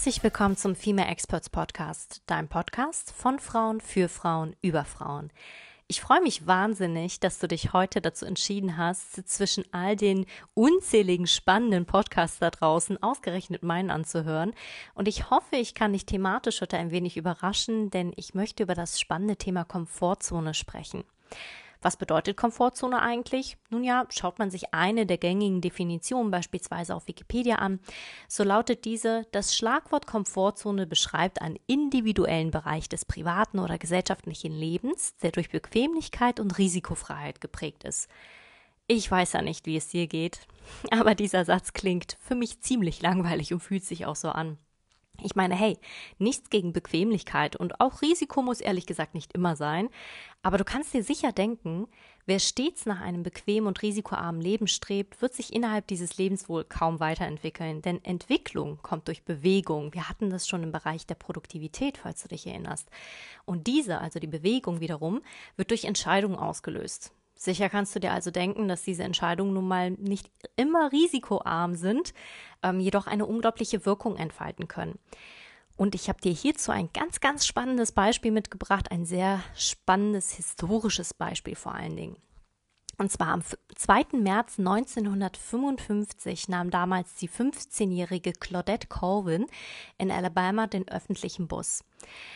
Herzlich 0.00 0.22
willkommen 0.22 0.56
zum 0.56 0.74
Female 0.74 1.10
Experts 1.10 1.50
Podcast, 1.50 2.22
deinem 2.24 2.48
Podcast 2.48 3.12
von 3.12 3.38
Frauen 3.38 3.82
für 3.82 4.08
Frauen 4.08 4.56
über 4.62 4.86
Frauen. 4.86 5.30
Ich 5.88 6.00
freue 6.00 6.22
mich 6.22 6.46
wahnsinnig, 6.46 7.20
dass 7.20 7.38
du 7.38 7.46
dich 7.46 7.74
heute 7.74 8.00
dazu 8.00 8.24
entschieden 8.24 8.78
hast, 8.78 9.28
zwischen 9.28 9.62
all 9.72 9.96
den 9.96 10.24
unzähligen 10.54 11.26
spannenden 11.26 11.84
Podcasts 11.84 12.38
da 12.38 12.48
draußen 12.48 13.02
ausgerechnet 13.02 13.62
meinen 13.62 13.90
anzuhören. 13.90 14.54
Und 14.94 15.06
ich 15.06 15.28
hoffe, 15.28 15.56
ich 15.56 15.74
kann 15.74 15.92
dich 15.92 16.06
thematisch 16.06 16.62
heute 16.62 16.78
ein 16.78 16.92
wenig 16.92 17.18
überraschen, 17.18 17.90
denn 17.90 18.14
ich 18.16 18.32
möchte 18.32 18.62
über 18.62 18.74
das 18.74 18.98
spannende 18.98 19.36
Thema 19.36 19.64
Komfortzone 19.64 20.54
sprechen. 20.54 21.04
Was 21.82 21.96
bedeutet 21.96 22.36
Komfortzone 22.36 23.00
eigentlich? 23.00 23.56
Nun 23.70 23.84
ja, 23.84 24.04
schaut 24.10 24.38
man 24.38 24.50
sich 24.50 24.74
eine 24.74 25.06
der 25.06 25.16
gängigen 25.16 25.62
Definitionen 25.62 26.30
beispielsweise 26.30 26.94
auf 26.94 27.08
Wikipedia 27.08 27.56
an, 27.56 27.80
so 28.28 28.44
lautet 28.44 28.84
diese, 28.84 29.26
das 29.32 29.56
Schlagwort 29.56 30.06
Komfortzone 30.06 30.86
beschreibt 30.86 31.40
einen 31.40 31.58
individuellen 31.66 32.50
Bereich 32.50 32.88
des 32.88 33.04
privaten 33.04 33.58
oder 33.58 33.78
gesellschaftlichen 33.78 34.52
Lebens, 34.52 35.16
der 35.22 35.30
durch 35.30 35.48
Bequemlichkeit 35.48 36.38
und 36.38 36.58
Risikofreiheit 36.58 37.40
geprägt 37.40 37.84
ist. 37.84 38.08
Ich 38.86 39.10
weiß 39.10 39.34
ja 39.34 39.42
nicht, 39.42 39.66
wie 39.66 39.76
es 39.76 39.88
dir 39.88 40.06
geht, 40.06 40.40
aber 40.90 41.14
dieser 41.14 41.44
Satz 41.44 41.72
klingt 41.72 42.18
für 42.20 42.34
mich 42.34 42.60
ziemlich 42.60 43.00
langweilig 43.00 43.54
und 43.54 43.60
fühlt 43.60 43.84
sich 43.84 44.04
auch 44.04 44.16
so 44.16 44.28
an. 44.28 44.58
Ich 45.24 45.34
meine, 45.34 45.54
hey, 45.54 45.78
nichts 46.18 46.50
gegen 46.50 46.72
Bequemlichkeit 46.72 47.56
und 47.56 47.80
auch 47.80 48.02
Risiko 48.02 48.42
muss 48.42 48.60
ehrlich 48.60 48.86
gesagt 48.86 49.14
nicht 49.14 49.32
immer 49.32 49.56
sein, 49.56 49.88
aber 50.42 50.58
du 50.58 50.64
kannst 50.64 50.94
dir 50.94 51.02
sicher 51.02 51.32
denken, 51.32 51.86
wer 52.26 52.38
stets 52.38 52.86
nach 52.86 53.00
einem 53.00 53.22
bequemen 53.22 53.66
und 53.66 53.82
risikoarmen 53.82 54.40
Leben 54.40 54.66
strebt, 54.68 55.20
wird 55.20 55.34
sich 55.34 55.52
innerhalb 55.52 55.86
dieses 55.86 56.16
Lebens 56.16 56.48
wohl 56.48 56.64
kaum 56.64 57.00
weiterentwickeln, 57.00 57.82
denn 57.82 58.04
Entwicklung 58.04 58.78
kommt 58.82 59.08
durch 59.08 59.24
Bewegung. 59.24 59.92
Wir 59.92 60.08
hatten 60.08 60.30
das 60.30 60.48
schon 60.48 60.62
im 60.62 60.72
Bereich 60.72 61.06
der 61.06 61.16
Produktivität, 61.16 61.98
falls 61.98 62.22
du 62.22 62.28
dich 62.28 62.46
erinnerst. 62.46 62.88
Und 63.44 63.66
diese, 63.66 64.00
also 64.00 64.18
die 64.18 64.26
Bewegung 64.26 64.80
wiederum, 64.80 65.20
wird 65.56 65.70
durch 65.70 65.84
Entscheidungen 65.84 66.36
ausgelöst. 66.36 67.12
Sicher 67.42 67.70
kannst 67.70 67.94
du 67.96 68.00
dir 68.00 68.12
also 68.12 68.30
denken, 68.30 68.68
dass 68.68 68.82
diese 68.82 69.02
Entscheidungen 69.02 69.54
nun 69.54 69.66
mal 69.66 69.92
nicht 69.92 70.30
immer 70.56 70.92
risikoarm 70.92 71.74
sind, 71.74 72.12
ähm, 72.62 72.80
jedoch 72.80 73.06
eine 73.06 73.24
unglaubliche 73.24 73.86
Wirkung 73.86 74.16
entfalten 74.16 74.68
können. 74.68 74.98
Und 75.78 75.94
ich 75.94 76.10
habe 76.10 76.20
dir 76.20 76.32
hierzu 76.32 76.70
ein 76.70 76.90
ganz, 76.92 77.18
ganz 77.20 77.46
spannendes 77.46 77.92
Beispiel 77.92 78.30
mitgebracht, 78.30 78.90
ein 78.92 79.06
sehr 79.06 79.42
spannendes 79.56 80.32
historisches 80.32 81.14
Beispiel 81.14 81.54
vor 81.56 81.74
allen 81.74 81.96
Dingen. 81.96 82.16
Und 83.00 83.10
zwar 83.10 83.28
am 83.28 83.42
2. 83.76 84.18
März 84.18 84.58
1955 84.58 86.50
nahm 86.50 86.70
damals 86.70 87.14
die 87.14 87.30
15-jährige 87.30 88.34
Claudette 88.34 88.88
Colvin 88.88 89.46
in 89.96 90.10
Alabama 90.10 90.66
den 90.66 90.86
öffentlichen 90.86 91.48
Bus. 91.48 91.82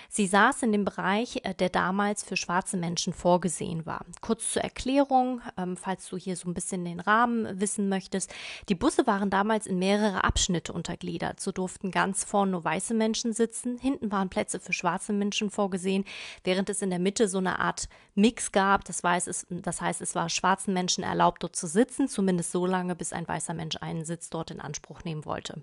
Sie 0.08 0.26
saß 0.26 0.62
in 0.62 0.72
dem 0.72 0.84
Bereich, 0.84 1.40
äh, 1.44 1.54
der 1.54 1.68
damals 1.68 2.22
für 2.22 2.36
schwarze 2.36 2.76
Menschen 2.76 3.12
vorgesehen 3.12 3.86
war. 3.86 4.04
Kurz 4.20 4.52
zur 4.52 4.62
Erklärung, 4.62 5.40
ähm, 5.56 5.76
falls 5.76 6.08
du 6.08 6.16
hier 6.16 6.36
so 6.36 6.48
ein 6.48 6.54
bisschen 6.54 6.84
den 6.84 7.00
Rahmen 7.00 7.60
wissen 7.60 7.88
möchtest. 7.88 8.32
Die 8.68 8.74
Busse 8.74 9.06
waren 9.06 9.30
damals 9.30 9.66
in 9.66 9.78
mehrere 9.78 10.24
Abschnitte 10.24 10.72
untergliedert. 10.72 11.40
So 11.40 11.52
durften 11.52 11.90
ganz 11.90 12.24
vorn 12.24 12.52
nur 12.52 12.64
weiße 12.64 12.94
Menschen 12.94 13.32
sitzen, 13.32 13.78
hinten 13.78 14.12
waren 14.12 14.28
Plätze 14.28 14.60
für 14.60 14.72
schwarze 14.72 15.12
Menschen 15.12 15.50
vorgesehen, 15.50 16.04
während 16.44 16.70
es 16.70 16.82
in 16.82 16.90
der 16.90 16.98
Mitte 16.98 17.28
so 17.28 17.38
eine 17.38 17.58
Art 17.58 17.88
Mix 18.14 18.52
gab. 18.52 18.84
Das, 18.84 19.02
heißt, 19.02 19.28
es, 19.28 19.46
das 19.50 19.80
heißt, 19.80 20.00
es 20.00 20.14
war 20.14 20.28
schwarzen 20.54 20.74
Menschen 20.74 21.02
erlaubt, 21.02 21.42
dort 21.42 21.56
zu 21.56 21.66
sitzen, 21.66 22.06
zumindest 22.08 22.52
so 22.52 22.64
lange, 22.64 22.94
bis 22.94 23.12
ein 23.12 23.26
weißer 23.26 23.54
Mensch 23.54 23.76
einen 23.80 24.04
Sitz 24.04 24.30
dort 24.30 24.52
in 24.52 24.60
Anspruch 24.60 25.02
nehmen 25.02 25.24
wollte. 25.24 25.62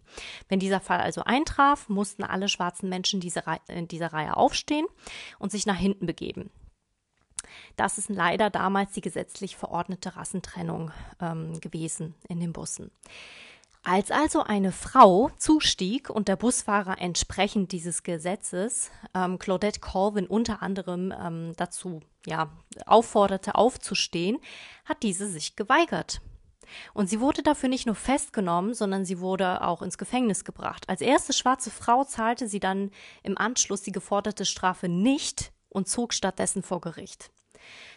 Wenn 0.50 0.60
dieser 0.60 0.82
Fall 0.82 1.00
also 1.00 1.24
eintraf, 1.24 1.88
mussten 1.88 2.24
alle 2.24 2.50
schwarzen 2.50 2.90
Menschen 2.90 3.22
diese, 3.22 3.44
äh, 3.68 3.84
dieser 3.84 4.12
Reihe 4.12 4.36
aufstehen 4.36 4.86
und 5.40 5.52
sich 5.52 5.66
nach 5.66 5.78
hinten 5.78 6.06
begeben. 6.06 6.50
Das 7.78 7.98
ist 7.98 8.10
leider 8.10 8.50
damals 8.50 8.92
die 8.92 9.02
gesetzlich 9.02 9.56
verordnete 9.56 10.16
Rassentrennung 10.18 10.92
ähm, 11.22 11.60
gewesen 11.62 12.14
in 12.28 12.42
den 12.42 12.52
Bussen. 12.52 12.92
Als 13.84 14.12
also 14.12 14.44
eine 14.44 14.72
Frau 14.72 15.32
zustieg 15.38 16.12
und 16.12 16.28
der 16.28 16.36
Busfahrer 16.36 17.02
entsprechend 17.02 17.72
dieses 17.72 18.04
Gesetzes 18.04 18.92
ähm, 19.16 19.40
Claudette 19.40 19.80
Colvin 19.80 20.28
unter 20.28 20.62
anderem 20.62 21.12
ähm, 21.12 21.54
dazu 21.58 22.02
ja, 22.28 22.52
aufforderte, 22.86 23.56
aufzustehen, 23.56 24.38
hat 24.86 25.02
diese 25.02 25.28
sich 25.28 25.56
geweigert. 25.56 26.22
Und 26.94 27.10
sie 27.10 27.20
wurde 27.20 27.42
dafür 27.42 27.70
nicht 27.70 27.88
nur 27.88 27.96
festgenommen, 27.96 28.76
sondern 28.76 29.04
sie 29.04 29.20
wurde 29.20 29.62
auch 29.62 29.82
ins 29.82 29.98
Gefängnis 29.98 30.46
gebracht. 30.46 30.88
Als 30.88 31.02
erste 31.02 31.34
schwarze 31.34 31.72
Frau 31.72 32.04
zahlte 32.04 32.48
sie 32.48 32.60
dann 32.60 32.92
im 33.24 33.38
Anschluss 33.38 33.82
die 33.82 33.92
geforderte 33.92 34.46
Strafe 34.46 34.88
nicht 34.90 35.52
und 35.70 35.90
zog 35.90 36.14
stattdessen 36.14 36.62
vor 36.62 36.82
Gericht. 36.82 37.32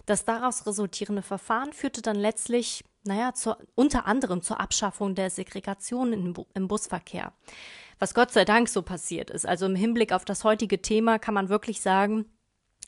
Das 0.06 0.24
daraus 0.24 0.66
resultierende 0.66 1.22
Verfahren 1.22 1.72
führte 1.72 2.02
dann 2.02 2.16
letztlich, 2.16 2.84
naja, 3.04 3.34
zur, 3.34 3.58
unter 3.74 4.06
anderem 4.06 4.42
zur 4.42 4.60
Abschaffung 4.60 5.14
der 5.14 5.30
Segregation 5.30 6.12
im, 6.12 6.34
im 6.54 6.68
Busverkehr. 6.68 7.32
Was 7.98 8.14
Gott 8.14 8.32
sei 8.32 8.44
Dank 8.44 8.68
so 8.68 8.82
passiert 8.82 9.30
ist. 9.30 9.46
Also 9.46 9.66
im 9.66 9.76
Hinblick 9.76 10.12
auf 10.12 10.24
das 10.24 10.42
heutige 10.44 10.82
Thema 10.82 11.18
kann 11.18 11.34
man 11.34 11.48
wirklich 11.48 11.80
sagen, 11.80 12.26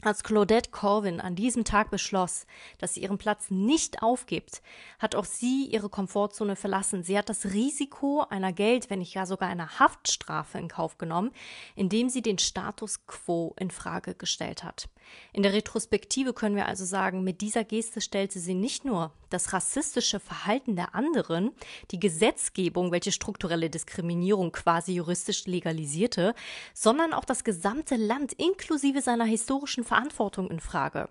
als 0.02 0.22
Claudette 0.22 0.70
Corwin 0.70 1.20
an 1.20 1.34
diesem 1.34 1.64
Tag 1.64 1.90
beschloss, 1.90 2.46
dass 2.78 2.94
sie 2.94 3.00
ihren 3.00 3.18
Platz 3.18 3.50
nicht 3.50 4.02
aufgibt, 4.02 4.62
hat 4.98 5.14
auch 5.14 5.24
sie 5.24 5.66
ihre 5.66 5.88
Komfortzone 5.88 6.54
verlassen. 6.54 7.02
Sie 7.02 7.16
hat 7.16 7.28
das 7.28 7.46
Risiko 7.46 8.24
einer 8.28 8.52
Geld, 8.52 8.90
wenn 8.90 8.98
nicht 8.98 9.14
gar 9.14 9.26
sogar 9.26 9.48
einer 9.48 9.78
Haftstrafe 9.78 10.58
in 10.58 10.68
Kauf 10.68 10.98
genommen, 10.98 11.32
indem 11.74 12.08
sie 12.08 12.22
den 12.22 12.38
Status 12.38 13.06
quo 13.06 13.54
in 13.58 13.70
Frage 13.70 14.14
gestellt 14.14 14.64
hat. 14.64 14.88
In 15.32 15.42
der 15.42 15.52
Retrospektive 15.52 16.32
können 16.32 16.56
wir 16.56 16.66
also 16.66 16.84
sagen, 16.84 17.22
mit 17.22 17.40
dieser 17.40 17.64
Geste 17.64 18.00
stellte 18.00 18.38
sie 18.38 18.54
nicht 18.54 18.84
nur 18.84 19.12
das 19.30 19.52
rassistische 19.52 20.20
Verhalten 20.20 20.76
der 20.76 20.94
anderen, 20.94 21.52
die 21.90 22.00
Gesetzgebung, 22.00 22.92
welche 22.92 23.12
strukturelle 23.12 23.70
Diskriminierung 23.70 24.52
quasi 24.52 24.94
juristisch 24.94 25.46
legalisierte, 25.46 26.34
sondern 26.74 27.12
auch 27.12 27.24
das 27.24 27.44
gesamte 27.44 27.96
Land 27.96 28.32
inklusive 28.34 29.00
seiner 29.00 29.24
historischen 29.24 29.84
Verantwortung 29.86 30.50
in 30.50 30.60
Frage. 30.60 31.08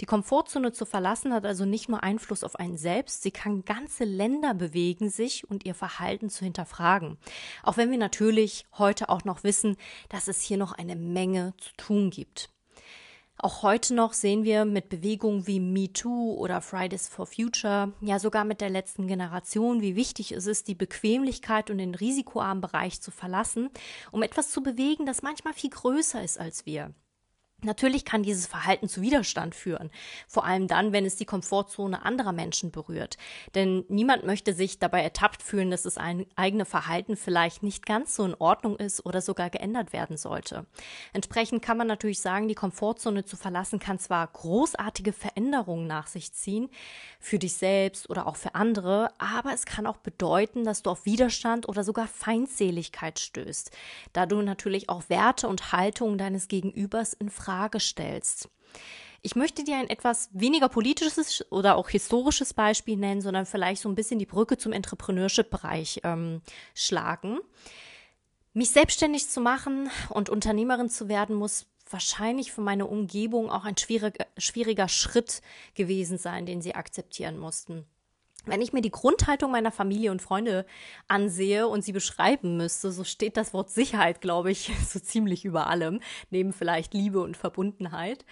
Die 0.00 0.06
Komfortzone 0.06 0.72
zu 0.72 0.84
verlassen 0.84 1.32
hat 1.32 1.44
also 1.44 1.64
nicht 1.64 1.88
nur 1.88 2.02
Einfluss 2.02 2.44
auf 2.44 2.56
einen 2.56 2.76
selbst, 2.76 3.22
sie 3.22 3.30
kann 3.30 3.64
ganze 3.64 4.04
Länder 4.04 4.54
bewegen, 4.54 5.10
sich 5.10 5.48
und 5.50 5.64
ihr 5.64 5.74
Verhalten 5.74 6.30
zu 6.30 6.44
hinterfragen. 6.44 7.18
Auch 7.62 7.76
wenn 7.76 7.90
wir 7.90 7.98
natürlich 7.98 8.66
heute 8.76 9.08
auch 9.08 9.24
noch 9.24 9.44
wissen, 9.44 9.76
dass 10.08 10.28
es 10.28 10.42
hier 10.42 10.58
noch 10.58 10.72
eine 10.72 10.96
Menge 10.96 11.54
zu 11.58 11.70
tun 11.76 12.10
gibt. 12.10 12.50
Auch 13.40 13.62
heute 13.62 13.94
noch 13.94 14.14
sehen 14.14 14.42
wir 14.42 14.64
mit 14.64 14.88
Bewegungen 14.88 15.46
wie 15.46 15.60
MeToo 15.60 16.34
oder 16.34 16.60
Fridays 16.60 17.06
for 17.06 17.24
Future, 17.24 17.92
ja 18.00 18.18
sogar 18.18 18.44
mit 18.44 18.60
der 18.60 18.68
letzten 18.68 19.06
Generation, 19.06 19.80
wie 19.80 19.94
wichtig 19.94 20.32
es 20.32 20.46
ist, 20.46 20.66
die 20.66 20.74
Bequemlichkeit 20.74 21.70
und 21.70 21.78
den 21.78 21.94
risikoarmen 21.94 22.60
Bereich 22.60 23.00
zu 23.00 23.12
verlassen, 23.12 23.70
um 24.10 24.24
etwas 24.24 24.50
zu 24.50 24.60
bewegen, 24.60 25.06
das 25.06 25.22
manchmal 25.22 25.52
viel 25.52 25.70
größer 25.70 26.20
ist 26.22 26.40
als 26.40 26.66
wir. 26.66 26.92
Natürlich 27.64 28.04
kann 28.04 28.22
dieses 28.22 28.46
Verhalten 28.46 28.88
zu 28.88 29.00
Widerstand 29.00 29.52
führen, 29.52 29.90
vor 30.28 30.44
allem 30.44 30.68
dann, 30.68 30.92
wenn 30.92 31.04
es 31.04 31.16
die 31.16 31.24
Komfortzone 31.24 32.04
anderer 32.04 32.30
Menschen 32.30 32.70
berührt. 32.70 33.16
Denn 33.56 33.84
niemand 33.88 34.24
möchte 34.24 34.52
sich 34.52 34.78
dabei 34.78 35.02
ertappt 35.02 35.42
fühlen, 35.42 35.72
dass 35.72 35.82
das 35.82 35.98
eigene 35.98 36.64
Verhalten 36.64 37.16
vielleicht 37.16 37.64
nicht 37.64 37.84
ganz 37.84 38.14
so 38.14 38.24
in 38.24 38.36
Ordnung 38.38 38.76
ist 38.76 39.04
oder 39.04 39.20
sogar 39.20 39.50
geändert 39.50 39.92
werden 39.92 40.16
sollte. 40.16 40.66
Entsprechend 41.12 41.60
kann 41.60 41.76
man 41.76 41.88
natürlich 41.88 42.20
sagen, 42.20 42.46
die 42.46 42.54
Komfortzone 42.54 43.24
zu 43.24 43.36
verlassen 43.36 43.80
kann 43.80 43.98
zwar 43.98 44.24
großartige 44.28 45.12
Veränderungen 45.12 45.88
nach 45.88 46.06
sich 46.06 46.32
ziehen, 46.32 46.70
für 47.18 47.40
dich 47.40 47.54
selbst 47.54 48.08
oder 48.08 48.28
auch 48.28 48.36
für 48.36 48.54
andere, 48.54 49.10
aber 49.18 49.52
es 49.52 49.66
kann 49.66 49.88
auch 49.88 49.96
bedeuten, 49.96 50.62
dass 50.62 50.84
du 50.84 50.90
auf 50.90 51.06
Widerstand 51.06 51.68
oder 51.68 51.82
sogar 51.82 52.06
Feindseligkeit 52.06 53.18
stößt, 53.18 53.72
da 54.12 54.26
du 54.26 54.42
natürlich 54.42 54.88
auch 54.88 55.08
Werte 55.08 55.48
und 55.48 55.72
Haltungen 55.72 56.18
deines 56.18 56.46
Gegenübers 56.46 57.14
in 57.14 57.30
Frage 57.48 57.80
stellst. 57.80 58.50
Ich 59.22 59.34
möchte 59.34 59.64
dir 59.64 59.78
ein 59.78 59.88
etwas 59.88 60.28
weniger 60.34 60.68
politisches 60.68 61.50
oder 61.50 61.76
auch 61.76 61.88
historisches 61.88 62.52
Beispiel 62.52 62.98
nennen, 62.98 63.22
sondern 63.22 63.46
vielleicht 63.46 63.80
so 63.80 63.88
ein 63.88 63.94
bisschen 63.94 64.18
die 64.18 64.26
Brücke 64.26 64.58
zum 64.58 64.72
Entrepreneurship-Bereich 64.72 66.02
ähm, 66.04 66.42
schlagen. 66.74 67.38
Mich 68.52 68.68
selbstständig 68.70 69.30
zu 69.30 69.40
machen 69.40 69.90
und 70.10 70.28
Unternehmerin 70.28 70.90
zu 70.90 71.08
werden, 71.08 71.36
muss 71.36 71.64
wahrscheinlich 71.88 72.52
für 72.52 72.60
meine 72.60 72.84
Umgebung 72.84 73.50
auch 73.50 73.64
ein 73.64 73.78
schwieriger, 73.78 74.26
schwieriger 74.36 74.88
Schritt 74.88 75.40
gewesen 75.74 76.18
sein, 76.18 76.44
den 76.44 76.60
sie 76.60 76.74
akzeptieren 76.74 77.38
mussten. 77.38 77.86
Wenn 78.48 78.62
ich 78.62 78.72
mir 78.72 78.80
die 78.80 78.90
Grundhaltung 78.90 79.50
meiner 79.50 79.72
Familie 79.72 80.10
und 80.10 80.22
Freunde 80.22 80.66
ansehe 81.06 81.68
und 81.68 81.82
sie 81.84 81.92
beschreiben 81.92 82.56
müsste, 82.56 82.90
so 82.92 83.04
steht 83.04 83.36
das 83.36 83.52
Wort 83.52 83.70
Sicherheit, 83.70 84.20
glaube 84.20 84.50
ich, 84.50 84.70
so 84.88 84.98
ziemlich 84.98 85.44
über 85.44 85.66
allem, 85.66 86.00
neben 86.30 86.52
vielleicht 86.52 86.94
Liebe 86.94 87.20
und 87.20 87.36
Verbundenheit. 87.36 88.24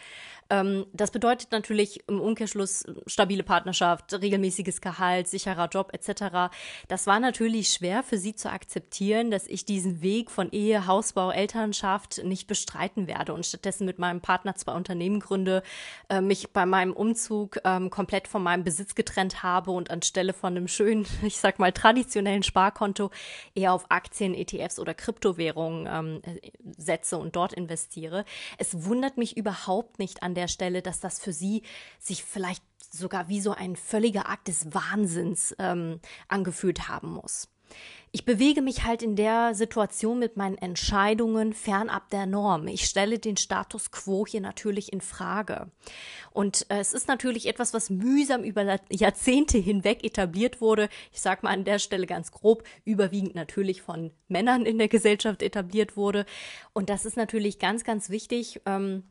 Ähm, 0.50 0.86
das 0.92 1.10
bedeutet 1.10 1.52
natürlich 1.52 2.00
im 2.08 2.20
Umkehrschluss 2.20 2.84
stabile 3.06 3.42
Partnerschaft, 3.42 4.12
regelmäßiges 4.12 4.80
Gehalt, 4.80 5.28
sicherer 5.28 5.68
Job 5.68 5.92
etc. 5.92 6.54
Das 6.88 7.06
war 7.06 7.20
natürlich 7.20 7.70
schwer 7.70 8.02
für 8.02 8.18
sie 8.18 8.34
zu 8.34 8.50
akzeptieren, 8.50 9.30
dass 9.30 9.46
ich 9.46 9.64
diesen 9.64 10.02
Weg 10.02 10.30
von 10.30 10.50
Ehe, 10.52 10.86
Hausbau, 10.86 11.30
Elternschaft 11.30 12.22
nicht 12.24 12.46
bestreiten 12.46 13.06
werde 13.06 13.34
und 13.34 13.44
stattdessen 13.44 13.86
mit 13.86 13.98
meinem 13.98 14.20
Partner 14.20 14.54
zwei 14.54 14.72
Unternehmen 14.72 15.20
gründe, 15.20 15.62
äh, 16.08 16.20
mich 16.20 16.52
bei 16.52 16.66
meinem 16.66 16.92
Umzug 16.92 17.58
ähm, 17.64 17.90
komplett 17.90 18.28
von 18.28 18.42
meinem 18.42 18.62
Besitz 18.64 18.94
getrennt 18.94 19.42
habe 19.42 19.72
und 19.72 19.90
anstelle 19.90 20.32
von 20.32 20.56
einem 20.56 20.68
schönen, 20.68 21.06
ich 21.22 21.38
sag 21.38 21.58
mal, 21.58 21.72
traditionellen 21.72 22.42
Sparkonto 22.42 23.10
eher 23.54 23.72
auf 23.72 23.90
Aktien, 23.90 24.34
ETFs 24.34 24.78
oder 24.78 24.94
Kryptowährungen 24.94 25.88
ähm, 25.90 26.22
setze 26.76 27.18
und 27.18 27.34
dort 27.34 27.52
investiere. 27.52 28.24
Es 28.58 28.84
wundert 28.84 29.16
mich 29.16 29.36
überhaupt 29.36 29.98
nicht 29.98 30.22
an 30.22 30.35
der 30.36 30.48
Stelle, 30.48 30.82
dass 30.82 31.00
das 31.00 31.18
für 31.18 31.32
sie 31.32 31.62
sich 31.98 32.24
vielleicht 32.24 32.62
sogar 32.92 33.28
wie 33.28 33.40
so 33.40 33.52
ein 33.52 33.76
völliger 33.76 34.28
Akt 34.28 34.48
des 34.48 34.72
Wahnsinns 34.72 35.54
ähm, 35.58 36.00
angefühlt 36.28 36.88
haben 36.88 37.12
muss. 37.12 37.48
Ich 38.12 38.24
bewege 38.24 38.62
mich 38.62 38.84
halt 38.84 39.02
in 39.02 39.14
der 39.14 39.54
Situation 39.54 40.18
mit 40.18 40.38
meinen 40.38 40.56
Entscheidungen 40.56 41.52
fernab 41.52 42.08
der 42.08 42.24
Norm. 42.24 42.66
Ich 42.66 42.86
stelle 42.86 43.18
den 43.18 43.36
Status 43.36 43.90
quo 43.90 44.24
hier 44.26 44.40
natürlich 44.40 44.92
in 44.92 45.02
Frage. 45.02 45.70
Und 46.32 46.64
äh, 46.70 46.78
es 46.78 46.94
ist 46.94 47.08
natürlich 47.08 47.46
etwas, 47.46 47.74
was 47.74 47.90
mühsam 47.90 48.42
über 48.42 48.78
Jahrzehnte 48.88 49.58
hinweg 49.58 50.02
etabliert 50.02 50.62
wurde. 50.62 50.88
Ich 51.12 51.20
sage 51.20 51.40
mal 51.42 51.50
an 51.50 51.64
der 51.64 51.78
Stelle 51.78 52.06
ganz 52.06 52.30
grob, 52.30 52.62
überwiegend 52.84 53.34
natürlich 53.34 53.82
von 53.82 54.12
Männern 54.28 54.64
in 54.64 54.78
der 54.78 54.88
Gesellschaft 54.88 55.42
etabliert 55.42 55.96
wurde. 55.96 56.24
Und 56.72 56.88
das 56.88 57.04
ist 57.04 57.18
natürlich 57.18 57.58
ganz, 57.58 57.84
ganz 57.84 58.08
wichtig. 58.08 58.62
Ähm, 58.64 59.02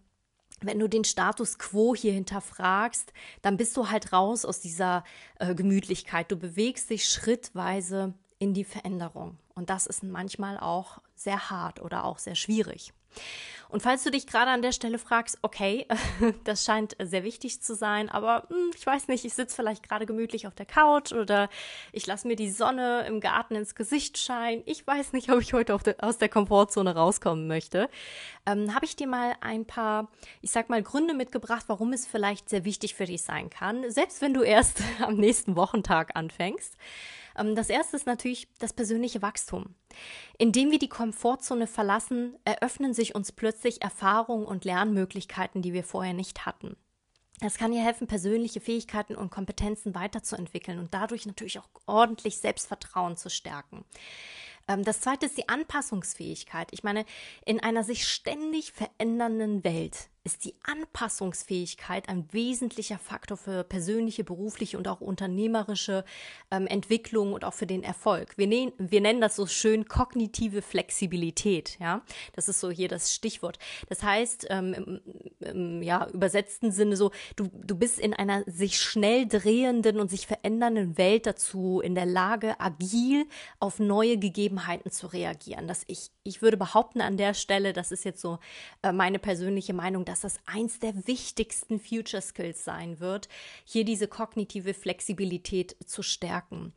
wenn 0.61 0.79
du 0.79 0.87
den 0.87 1.03
Status 1.03 1.57
quo 1.57 1.95
hier 1.95 2.13
hinterfragst, 2.13 3.11
dann 3.41 3.57
bist 3.57 3.75
du 3.77 3.89
halt 3.89 4.13
raus 4.13 4.45
aus 4.45 4.61
dieser 4.61 5.03
äh, 5.39 5.53
Gemütlichkeit. 5.53 6.31
Du 6.31 6.37
bewegst 6.37 6.89
dich 6.89 7.07
schrittweise 7.07 8.13
in 8.39 8.53
die 8.53 8.63
Veränderung. 8.63 9.37
Und 9.53 9.69
das 9.69 9.85
ist 9.85 10.03
manchmal 10.03 10.57
auch 10.57 11.01
sehr 11.15 11.49
hart 11.49 11.81
oder 11.81 12.03
auch 12.05 12.19
sehr 12.19 12.35
schwierig. 12.35 12.93
Und 13.69 13.81
falls 13.81 14.03
du 14.03 14.11
dich 14.11 14.27
gerade 14.27 14.51
an 14.51 14.61
der 14.61 14.71
Stelle 14.71 14.99
fragst, 14.99 15.37
okay, 15.41 15.87
das 16.43 16.63
scheint 16.65 16.95
sehr 17.01 17.23
wichtig 17.23 17.61
zu 17.61 17.75
sein, 17.75 18.09
aber 18.09 18.47
hm, 18.49 18.71
ich 18.75 18.85
weiß 18.85 19.07
nicht, 19.07 19.25
ich 19.25 19.33
sitze 19.33 19.55
vielleicht 19.55 19.87
gerade 19.87 20.05
gemütlich 20.05 20.47
auf 20.47 20.55
der 20.55 20.65
Couch 20.65 21.11
oder 21.11 21.49
ich 21.91 22.05
lasse 22.05 22.27
mir 22.27 22.35
die 22.35 22.49
Sonne 22.49 23.05
im 23.07 23.19
Garten 23.19 23.55
ins 23.55 23.75
Gesicht 23.75 24.17
scheinen. 24.17 24.63
Ich 24.65 24.85
weiß 24.85 25.13
nicht, 25.13 25.31
ob 25.31 25.41
ich 25.41 25.53
heute 25.53 25.77
de, 25.85 25.95
aus 25.99 26.17
der 26.17 26.29
Komfortzone 26.29 26.95
rauskommen 26.95 27.47
möchte. 27.47 27.89
Ähm, 28.45 28.73
Habe 28.73 28.85
ich 28.85 28.95
dir 28.95 29.07
mal 29.07 29.35
ein 29.41 29.65
paar, 29.65 30.09
ich 30.41 30.51
sag 30.51 30.69
mal, 30.69 30.83
Gründe 30.83 31.13
mitgebracht, 31.13 31.65
warum 31.67 31.93
es 31.93 32.05
vielleicht 32.05 32.49
sehr 32.49 32.65
wichtig 32.65 32.95
für 32.95 33.05
dich 33.05 33.23
sein 33.23 33.49
kann, 33.49 33.89
selbst 33.89 34.21
wenn 34.21 34.33
du 34.33 34.41
erst 34.41 34.81
am 35.01 35.15
nächsten 35.15 35.55
Wochentag 35.55 36.15
anfängst. 36.15 36.75
Ähm, 37.37 37.55
das 37.55 37.69
erste 37.69 37.95
ist 37.95 38.05
natürlich 38.05 38.47
das 38.59 38.73
persönliche 38.73 39.21
Wachstum. 39.21 39.75
Indem 40.37 40.71
wir 40.71 40.79
die 40.79 40.89
Komfortzone 40.89 41.67
verlassen, 41.67 42.35
eröffnen 42.43 42.93
sich 42.93 43.15
uns 43.15 43.31
plötzlich 43.31 43.81
Erfahrungen 43.81 44.45
und 44.45 44.65
Lernmöglichkeiten, 44.65 45.61
die 45.61 45.73
wir 45.73 45.83
vorher 45.83 46.13
nicht 46.13 46.45
hatten. 46.45 46.75
Es 47.41 47.57
kann 47.57 47.71
dir 47.71 47.83
helfen, 47.83 48.07
persönliche 48.07 48.61
Fähigkeiten 48.61 49.15
und 49.15 49.29
Kompetenzen 49.29 49.93
weiterzuentwickeln 49.93 50.79
und 50.79 50.93
dadurch 50.93 51.25
natürlich 51.25 51.59
auch 51.59 51.67
ordentlich 51.85 52.37
Selbstvertrauen 52.37 53.17
zu 53.17 53.29
stärken. 53.29 53.83
Ähm, 54.67 54.83
das 54.83 55.01
zweite 55.01 55.25
ist 55.25 55.37
die 55.37 55.49
Anpassungsfähigkeit. 55.49 56.69
Ich 56.71 56.83
meine, 56.83 57.05
in 57.45 57.61
einer 57.61 57.83
sich 57.83 58.07
ständig 58.07 58.71
verändernden 58.71 59.63
Welt 59.63 60.09
ist 60.25 60.43
die 60.43 60.55
Anpassungsfähigkeit 60.63 62.09
ein 62.09 62.27
wesentlicher 62.33 62.97
Faktor 62.97 63.37
für 63.37 63.63
persönliche, 63.63 64.23
berufliche 64.23 64.75
und 64.75 64.87
auch 64.87 64.99
unternehmerische 64.99 66.03
ähm, 66.49 66.65
Entwicklung 66.65 67.33
und 67.33 67.45
auch 67.45 67.53
für 67.53 67.67
den 67.67 67.83
Erfolg. 67.83 68.35
Wir, 68.35 68.47
ne 68.47 68.73
wir 68.79 69.01
nennen 69.01 69.21
das 69.21 69.35
so 69.35 69.45
schön 69.45 69.85
kognitive 69.87 70.63
Flexibilität. 70.63 71.77
Ja, 71.79 72.01
das 72.33 72.49
ist 72.49 72.59
so 72.59 72.71
hier 72.71 72.87
das 72.87 73.13
Stichwort. 73.13 73.59
Das 73.87 74.01
heißt, 74.01 74.47
ähm, 74.49 74.73
im, 74.73 75.01
im 75.41 75.81
ja, 75.83 76.07
übersetzten 76.09 76.71
Sinne 76.71 76.97
so, 76.97 77.11
du, 77.35 77.47
du 77.53 77.75
bist 77.75 77.99
in 77.99 78.15
einer 78.15 78.43
sich 78.47 78.79
schnell 78.79 79.27
drehenden 79.27 79.99
und 79.99 80.09
sich 80.09 80.25
verändernden 80.25 80.97
Welt 80.97 81.27
dazu 81.27 81.81
in 81.81 81.93
der 81.93 82.07
Lage, 82.07 82.59
agil 82.59 83.27
auf 83.59 83.77
neue 83.77 84.17
Gegebenheiten 84.17 84.89
zu 84.89 85.05
reagieren. 85.05 85.67
Das 85.67 85.83
ich, 85.85 86.09
ich 86.23 86.41
würde 86.41 86.57
behaupten 86.57 87.01
an 87.01 87.15
der 87.15 87.35
Stelle, 87.35 87.73
das 87.73 87.91
ist 87.91 88.05
jetzt 88.05 88.21
so 88.21 88.39
äh, 88.81 88.91
meine 88.91 89.19
persönliche 89.19 89.73
Meinung, 89.73 90.03
dass 90.03 90.14
das 90.21 90.39
eins 90.45 90.79
der 90.79 91.07
wichtigsten 91.07 91.79
Future 91.79 92.21
Skills 92.21 92.63
sein 92.63 92.99
wird, 92.99 93.29
hier 93.65 93.85
diese 93.85 94.07
kognitive 94.07 94.73
Flexibilität 94.73 95.75
zu 95.85 96.01
stärken. 96.03 96.73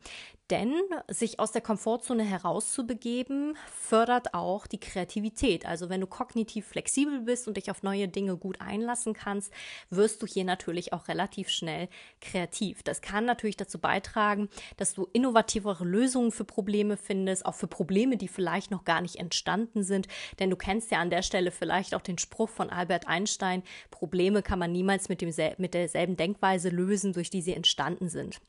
Denn 0.49 0.73
sich 1.07 1.39
aus 1.39 1.51
der 1.51 1.61
Komfortzone 1.61 2.23
herauszubegeben, 2.23 3.55
fördert 3.71 4.33
auch 4.33 4.65
die 4.65 4.79
Kreativität. 4.79 5.67
Also 5.67 5.89
wenn 5.89 6.01
du 6.01 6.07
kognitiv 6.07 6.65
flexibel 6.65 7.21
bist 7.21 7.47
und 7.47 7.57
dich 7.57 7.69
auf 7.69 7.83
neue 7.83 8.07
Dinge 8.07 8.35
gut 8.35 8.59
einlassen 8.59 9.13
kannst, 9.13 9.53
wirst 9.91 10.23
du 10.23 10.25
hier 10.25 10.45
natürlich 10.45 10.91
auch 10.91 11.07
relativ 11.07 11.49
schnell 11.49 11.87
kreativ. 12.19 12.81
Das 12.81 13.01
kann 13.01 13.25
natürlich 13.25 13.57
dazu 13.57 13.77
beitragen, 13.77 14.49
dass 14.77 14.95
du 14.95 15.07
innovativere 15.13 15.85
Lösungen 15.85 16.31
für 16.31 16.45
Probleme 16.45 16.97
findest, 16.97 17.45
auch 17.45 17.55
für 17.55 17.67
Probleme, 17.67 18.17
die 18.17 18.27
vielleicht 18.27 18.71
noch 18.71 18.85
gar 18.85 19.01
nicht 19.01 19.17
entstanden 19.17 19.83
sind. 19.83 20.07
Denn 20.39 20.49
du 20.49 20.55
kennst 20.55 20.89
ja 20.89 20.99
an 20.99 21.11
der 21.11 21.21
Stelle 21.21 21.51
vielleicht 21.51 21.93
auch 21.93 22.01
den 22.01 22.17
Spruch 22.17 22.49
von 22.49 22.71
Albert 22.71 23.07
Einstein, 23.07 23.61
Probleme 23.91 24.41
kann 24.41 24.57
man 24.57 24.71
niemals 24.71 25.09
mit, 25.09 25.21
dem, 25.21 25.31
mit 25.57 25.73
derselben 25.75 26.17
Denkweise 26.17 26.69
lösen, 26.69 27.13
durch 27.13 27.29
die 27.29 27.41
sie 27.41 27.53
entstanden 27.53 28.09
sind. 28.09 28.41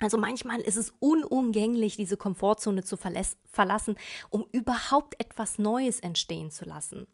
Also 0.00 0.16
manchmal 0.16 0.60
ist 0.60 0.76
es 0.76 0.94
unumgänglich, 0.98 1.96
diese 1.96 2.16
Komfortzone 2.16 2.82
zu 2.82 2.96
verlassen, 2.96 3.96
um 4.30 4.46
überhaupt 4.50 5.20
etwas 5.20 5.58
Neues 5.58 6.00
entstehen 6.00 6.50
zu 6.50 6.64
lassen. 6.64 7.06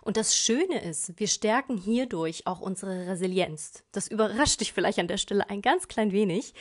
Und 0.00 0.16
das 0.16 0.34
Schöne 0.34 0.82
ist, 0.82 1.20
wir 1.20 1.28
stärken 1.28 1.76
hierdurch 1.76 2.46
auch 2.46 2.60
unsere 2.60 3.06
Resilienz. 3.06 3.84
Das 3.92 4.08
überrascht 4.08 4.62
dich 4.62 4.72
vielleicht 4.72 4.98
an 4.98 5.08
der 5.08 5.18
Stelle 5.18 5.50
ein 5.50 5.60
ganz 5.60 5.88
klein 5.88 6.10
wenig, 6.12 6.54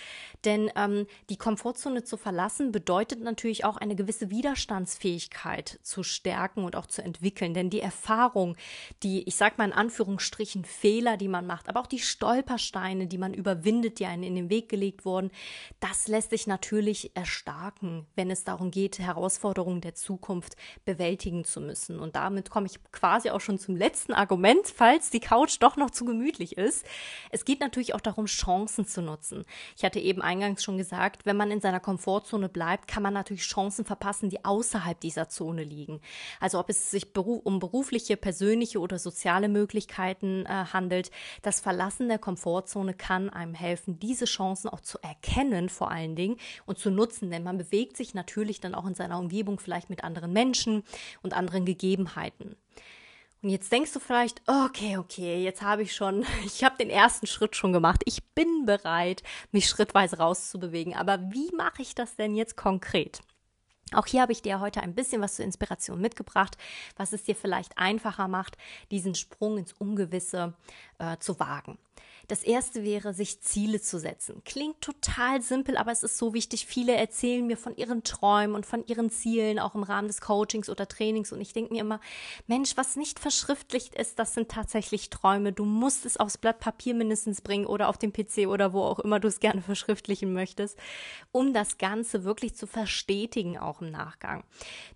denn 0.44 0.69
ähm, 0.75 1.07
die 1.29 1.38
Komfortzone 1.38 2.03
zu 2.03 2.17
verlassen 2.17 2.74
bedeutet 2.74 3.21
natürlich 3.21 3.63
auch 3.63 3.77
eine 3.77 3.95
gewisse 3.95 4.29
Widerstandsfähigkeit 4.29 5.79
zu 5.84 6.03
stärken 6.03 6.65
und 6.65 6.75
auch 6.75 6.88
zu 6.88 7.01
entwickeln. 7.01 7.53
Denn 7.53 7.69
die 7.69 7.79
Erfahrung, 7.79 8.57
die, 9.03 9.24
ich 9.24 9.36
sag 9.36 9.57
mal 9.57 9.65
in 9.65 9.74
Anführungsstrichen, 9.74 10.65
Fehler, 10.65 11.15
die 11.15 11.29
man 11.29 11.48
macht, 11.48 11.69
aber 11.69 11.79
auch 11.79 11.88
die 11.88 12.00
Stolpersteine, 12.00 13.07
die 13.07 13.17
man 13.17 13.34
überwindet, 13.34 14.00
die 14.00 14.05
einem 14.05 14.24
in 14.24 14.36
den 14.36 14.50
Weg 14.50 14.67
gelegt 14.67 15.05
wurden, 15.05 15.31
das 15.80 16.08
lässt 16.08 16.32
sich 16.32 16.48
natürlich 16.48 17.15
erstarken, 17.15 18.06
wenn 18.15 18.32
es 18.32 18.44
darum 18.44 18.72
geht, 18.72 19.00
Herausforderungen 19.00 19.82
der 19.82 19.96
Zukunft 19.96 20.56
bewältigen 20.86 21.46
zu 21.46 21.62
müssen. 21.62 22.00
Und 22.00 22.15
damit 22.15 22.50
komme 22.50 22.68
ich 22.68 22.80
quasi 22.91 23.30
auch 23.30 23.41
schon 23.41 23.60
zum 23.60 23.75
letzten 23.75 24.13
Argument, 24.13 24.68
falls 24.68 25.10
die 25.10 25.20
Couch 25.20 25.58
doch 25.60 25.77
noch 25.77 25.91
zu 25.91 26.06
gemütlich 26.06 26.58
ist. 26.58 26.86
Es 27.30 27.46
geht 27.46 27.60
natürlich 27.60 27.94
auch 27.94 28.01
darum, 28.01 28.25
Chancen 28.25 28.86
zu 28.86 29.01
nutzen. 29.01 29.46
Ich 29.75 29.84
hatte 29.84 30.00
eben 30.00 30.22
eingangs 30.22 30.63
schon 30.63 30.77
gesagt, 30.77 31.25
wenn 31.25 31.38
man 31.38 31.51
in 31.51 31.62
seiner 31.62 31.80
Komfortzone 31.80 32.50
bleibt, 32.50 32.88
kann 32.88 33.03
man 33.03 33.13
natürlich 33.13 33.44
Chancen 33.44 33.86
verpassen, 33.86 34.30
die 34.30 34.44
außerhalb 34.46 35.00
dieser 35.00 35.30
Zone 35.30 35.63
liegen. 35.63 36.01
Also 36.39 36.60
ob 36.60 36.70
es 36.70 36.91
sich 36.91 37.15
um 37.15 37.60
berufliche, 37.60 38.18
persönliche 38.18 38.80
oder 38.80 39.00
soziale 39.00 39.50
Möglichkeiten 39.50 40.46
äh, 40.46 40.50
handelt, 40.74 41.12
das 41.41 41.60
Verlassen 41.60 42.08
der 42.08 42.20
Komfortzone 42.20 42.94
kann 42.94 43.30
einem 43.30 43.53
helfen, 43.53 44.00
diese 44.00 44.25
Chancen 44.25 44.70
auch 44.70 44.82
zu 44.82 44.98
erkennen 45.01 45.50
erkennen 45.51 45.70
vor 45.70 45.91
allen 45.91 46.15
Dingen 46.15 46.38
und 46.65 46.79
zu 46.79 46.89
nutzen, 46.89 47.29
denn 47.29 47.43
man 47.43 47.58
bewegt 47.58 47.98
sich 47.98 48.13
natürlich 48.13 48.60
dann 48.60 48.75
auch 48.75 48.86
in 48.86 48.96
seiner 48.96 49.20
Umgebung 49.20 49.60
vielleicht 49.60 49.89
mit 49.89 50.03
anderen 50.03 50.34
Menschen 50.34 50.84
und 51.22 51.34
anderen 51.34 51.65
Gegebenheiten. 51.65 52.55
Und 53.43 53.50
jetzt 53.50 53.72
denkst 53.72 53.91
du 53.93 54.00
vielleicht, 54.00 54.41
okay, 54.48 54.98
okay, 54.98 55.43
jetzt 55.43 55.63
habe 55.63 55.81
ich 55.81 55.96
schon, 55.96 56.25
ich 56.46 56.63
habe 56.63 56.77
den 56.77 56.89
ersten 56.89 57.27
Schritt 57.27 57.55
schon 57.55 57.74
gemacht. 57.74 58.01
Ich 58.05 58.24
bin 58.36 58.65
bereit, 58.65 59.24
mich 59.51 59.67
schrittweise 59.67 60.17
rauszubewegen. 60.17 60.96
Aber 60.96 61.20
wie 61.31 61.50
mache 61.55 61.81
ich 61.81 61.96
das 61.96 62.15
denn 62.15 62.36
jetzt 62.36 62.55
konkret? 62.55 63.22
Auch 63.93 64.05
hier 64.05 64.22
habe 64.22 64.31
ich 64.31 64.41
dir 64.41 64.62
heute 64.62 64.81
ein 64.81 64.96
bisschen 64.96 65.22
was 65.22 65.36
zur 65.36 65.43
Inspiration 65.43 66.00
mitgebracht, 66.00 66.55
was 66.96 67.12
es 67.12 67.24
dir 67.24 67.36
vielleicht 67.36 67.77
einfacher 67.77 68.29
macht, 68.29 68.58
diesen 68.89 69.15
Sprung 69.15 69.58
ins 69.58 69.74
Ungewisse 69.74 70.53
äh, 71.00 71.17
zu 71.17 71.39
wagen. 71.41 71.77
Das 72.31 72.43
erste 72.43 72.85
wäre, 72.85 73.13
sich 73.13 73.41
Ziele 73.41 73.81
zu 73.81 74.00
setzen. 74.00 74.41
Klingt 74.45 74.79
total 74.79 75.41
simpel, 75.41 75.75
aber 75.75 75.91
es 75.91 76.01
ist 76.01 76.17
so 76.17 76.33
wichtig. 76.33 76.65
Viele 76.65 76.95
erzählen 76.95 77.45
mir 77.45 77.57
von 77.57 77.75
ihren 77.75 78.05
Träumen 78.05 78.55
und 78.55 78.65
von 78.65 78.88
ihren 78.88 79.09
Zielen, 79.09 79.59
auch 79.59 79.75
im 79.75 79.83
Rahmen 79.83 80.07
des 80.07 80.21
Coachings 80.21 80.69
oder 80.69 80.88
Trainings. 80.88 81.33
Und 81.33 81.41
ich 81.41 81.51
denke 81.51 81.73
mir 81.73 81.81
immer, 81.81 82.00
Mensch, 82.47 82.77
was 82.77 82.95
nicht 82.95 83.19
verschriftlicht 83.19 83.95
ist, 83.95 84.17
das 84.17 84.33
sind 84.33 84.47
tatsächlich 84.47 85.09
Träume. 85.09 85.51
Du 85.51 85.65
musst 85.65 86.05
es 86.05 86.15
aufs 86.15 86.38
Blatt 86.38 86.61
Papier 86.61 86.93
mindestens 86.93 87.41
bringen 87.41 87.65
oder 87.65 87.89
auf 87.89 87.97
dem 87.97 88.13
PC 88.13 88.47
oder 88.47 88.71
wo 88.71 88.81
auch 88.81 89.00
immer 89.00 89.19
du 89.19 89.27
es 89.27 89.41
gerne 89.41 89.61
verschriftlichen 89.61 90.31
möchtest, 90.31 90.79
um 91.33 91.53
das 91.53 91.79
Ganze 91.79 92.23
wirklich 92.23 92.55
zu 92.55 92.65
verstetigen, 92.65 93.57
auch 93.57 93.81
im 93.81 93.91
Nachgang. 93.91 94.45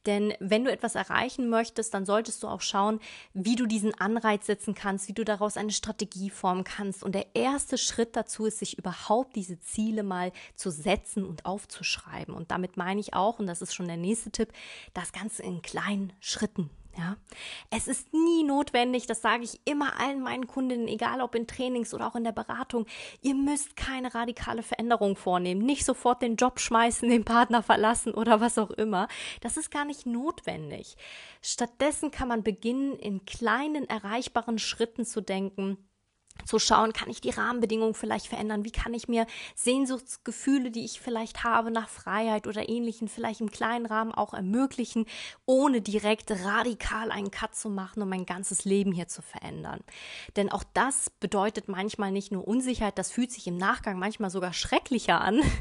Denn 0.05 0.33
wenn 0.39 0.63
du 0.63 0.71
etwas 0.71 0.95
erreichen 0.95 1.49
möchtest, 1.49 1.93
dann 1.93 2.05
solltest 2.05 2.43
du 2.43 2.47
auch 2.47 2.61
schauen, 2.61 3.01
wie 3.33 3.57
du 3.57 3.65
diesen 3.65 3.93
Anreiz 3.99 4.45
setzen 4.45 4.73
kannst, 4.73 5.09
wie 5.09 5.13
du 5.13 5.25
daraus 5.25 5.57
eine 5.57 5.73
Strategie 5.73 6.29
formen 6.29 6.63
kannst. 6.63 7.03
Und 7.03 7.13
der 7.13 7.25
der 7.25 7.41
erste 7.41 7.77
Schritt 7.77 8.15
dazu 8.15 8.46
ist, 8.46 8.60
sich 8.60 8.77
überhaupt 8.77 9.36
diese 9.36 9.60
Ziele 9.60 10.03
mal 10.03 10.32
zu 10.55 10.70
setzen 10.70 11.25
und 11.25 11.46
aufzuschreiben. 11.46 12.34
Und 12.34 12.51
damit 12.51 12.77
meine 12.77 13.00
ich 13.00 13.13
auch, 13.13 13.39
und 13.39 13.48
das 13.48 13.62
ist 13.62 13.74
schon 13.74 13.88
der 13.88 13.98
nächste 13.98 14.32
Tipp, 14.32 14.51
das 14.94 15.12
Ganze 15.12 15.44
in 15.44 15.62
kleinen 15.62 16.13
Schritten. 16.20 16.70
Ja, 16.98 17.17
es 17.72 17.89
ist 17.89 18.13
nie 18.13 18.44
notwendig, 18.44 19.05
das 19.05 19.22
sage 19.22 19.44
ich 19.44 19.60
immer 19.65 20.00
allen 20.00 20.22
meinen 20.22 20.48
Kundinnen, 20.48 20.88
egal 20.88 21.20
ob 21.20 21.36
in 21.36 21.46
Trainings 21.46 21.94
oder 21.94 22.08
auch 22.08 22.15
in 22.15 22.24
der 22.24 22.32
Beratung. 22.32 22.86
Ihr 23.22 23.36
müsst 23.36 23.75
keine 23.75 24.15
radikale 24.15 24.63
Veränderung 24.63 25.17
vornehmen, 25.17 25.65
nicht 25.65 25.84
sofort 25.84 26.22
den 26.22 26.38
Job 26.38 26.58
schmeißen, 26.58 27.10
den 27.10 27.25
Partner 27.25 27.62
verlassen 27.63 28.13
oder 28.13 28.39
was 28.39 28.58
auch 28.58 28.72
immer. 28.72 29.10
Das 29.41 29.58
ist 29.58 29.72
gar 29.72 29.84
nicht 29.84 30.05
notwendig. 30.05 30.96
Stattdessen 31.41 32.12
kann 32.12 32.29
man 32.29 32.44
beginnen, 32.44 32.96
in 32.98 33.25
kleinen 33.25 33.89
erreichbaren 33.89 34.58
Schritten 34.58 35.03
zu 35.03 35.20
denken 35.20 35.77
zu 36.43 36.59
schauen, 36.59 36.93
kann 36.93 37.09
ich 37.09 37.21
die 37.21 37.31
Rahmenbedingungen 37.31 37.93
vielleicht 37.93 38.27
verändern? 38.27 38.65
Wie 38.65 38.71
kann 38.71 38.93
ich 38.93 39.07
mir 39.07 39.25
Sehnsuchtsgefühle, 39.55 40.69
die 40.69 40.85
ich 40.85 40.99
vielleicht 40.99 41.43
habe 41.43 41.71
nach 41.71 41.89
Freiheit 41.89 42.45
oder 42.45 42.69
ähnlichen, 42.69 43.07
vielleicht 43.07 43.41
im 43.41 43.49
kleinen 43.49 43.85
Rahmen 43.85 44.13
auch 44.13 44.33
ermöglichen, 44.33 45.05
ohne 45.45 45.81
direkt 45.81 46.31
radikal 46.31 47.11
einen 47.11 47.31
Cut 47.31 47.55
zu 47.55 47.69
machen, 47.69 48.03
um 48.03 48.09
mein 48.09 48.25
ganzes 48.25 48.65
Leben 48.65 48.91
hier 48.91 49.07
zu 49.07 49.21
verändern? 49.21 49.79
Denn 50.35 50.51
auch 50.51 50.63
das 50.73 51.09
bedeutet 51.09 51.67
manchmal 51.67 52.11
nicht 52.11 52.31
nur 52.31 52.47
Unsicherheit, 52.47 52.97
das 52.97 53.11
fühlt 53.11 53.31
sich 53.31 53.47
im 53.47 53.57
Nachgang 53.57 53.97
manchmal 53.97 54.29
sogar 54.29 54.53
schrecklicher 54.53 55.21
an. 55.21 55.41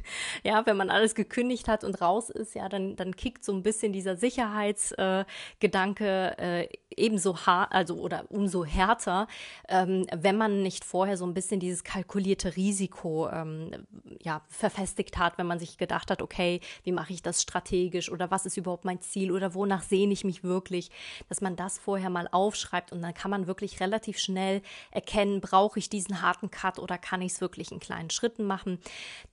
Ja, 0.43 0.67
wenn 0.67 0.77
man 0.77 0.91
alles 0.91 1.15
gekündigt 1.15 1.69
hat 1.69 1.85
und 1.85 2.01
raus 2.01 2.29
ist, 2.29 2.55
ja, 2.55 2.69
dann, 2.69 2.97
dann 2.97 3.17
kickt 3.17 3.45
so 3.45 3.53
ein 3.53 3.63
bisschen 3.63 3.93
dieser 3.93 4.17
Sicherheitsgedanke 4.17 6.39
äh, 6.39 6.69
ebenso 6.97 7.47
hart, 7.47 7.73
also 7.73 7.97
oder 7.97 8.25
umso 8.31 8.65
härter, 8.65 9.27
ähm, 9.69 10.07
wenn 10.15 10.37
man 10.37 10.64
nicht 10.65 10.85
vorher 10.85 11.17
so 11.17 11.25
ein 11.25 11.35
bisschen 11.35 11.61
dieses 11.61 11.85
kalkulierte 11.85 12.57
Risiko 12.57 13.29
ähm, 13.29 13.87
ja, 14.21 14.43
verfestigt 14.49 15.17
hat, 15.19 15.39
wenn 15.39 15.47
man 15.47 15.61
sich 15.61 15.79
gedacht 15.79 16.11
hat, 16.11 16.21
okay, 16.21 16.61
wie 16.83 16.91
mache 16.91 17.13
ich 17.13 17.23
das 17.23 17.41
strategisch 17.41 18.11
oder 18.11 18.33
was 18.33 18.47
ist 18.47 18.57
überhaupt 18.57 18.85
mein 18.85 19.01
Ziel 19.01 19.31
oder 19.31 19.55
wonach 19.55 19.83
sehne 19.83 20.13
ich 20.13 20.25
mich 20.25 20.43
wirklich, 20.43 20.91
dass 21.29 21.41
man 21.41 21.55
das 21.55 21.79
vorher 21.79 22.11
mal 22.11 22.29
aufschreibt 22.33 22.91
und 22.91 23.03
dann 23.03 23.15
kann 23.15 23.31
man 23.31 23.47
wirklich 23.47 23.79
relativ 23.81 24.19
schnell 24.19 24.63
erkennen, 24.91 25.41
brauche 25.41 25.79
ich 25.79 25.89
diesen 25.89 26.23
harten 26.23 26.51
Cut 26.51 26.79
oder 26.79 26.99
kann 26.99 27.23
ich 27.23 27.33
es 27.33 27.41
wirklich 27.41 27.71
in 27.71 27.79
kleinen 27.79 28.11
Schritten 28.11 28.45
machen. 28.45 28.79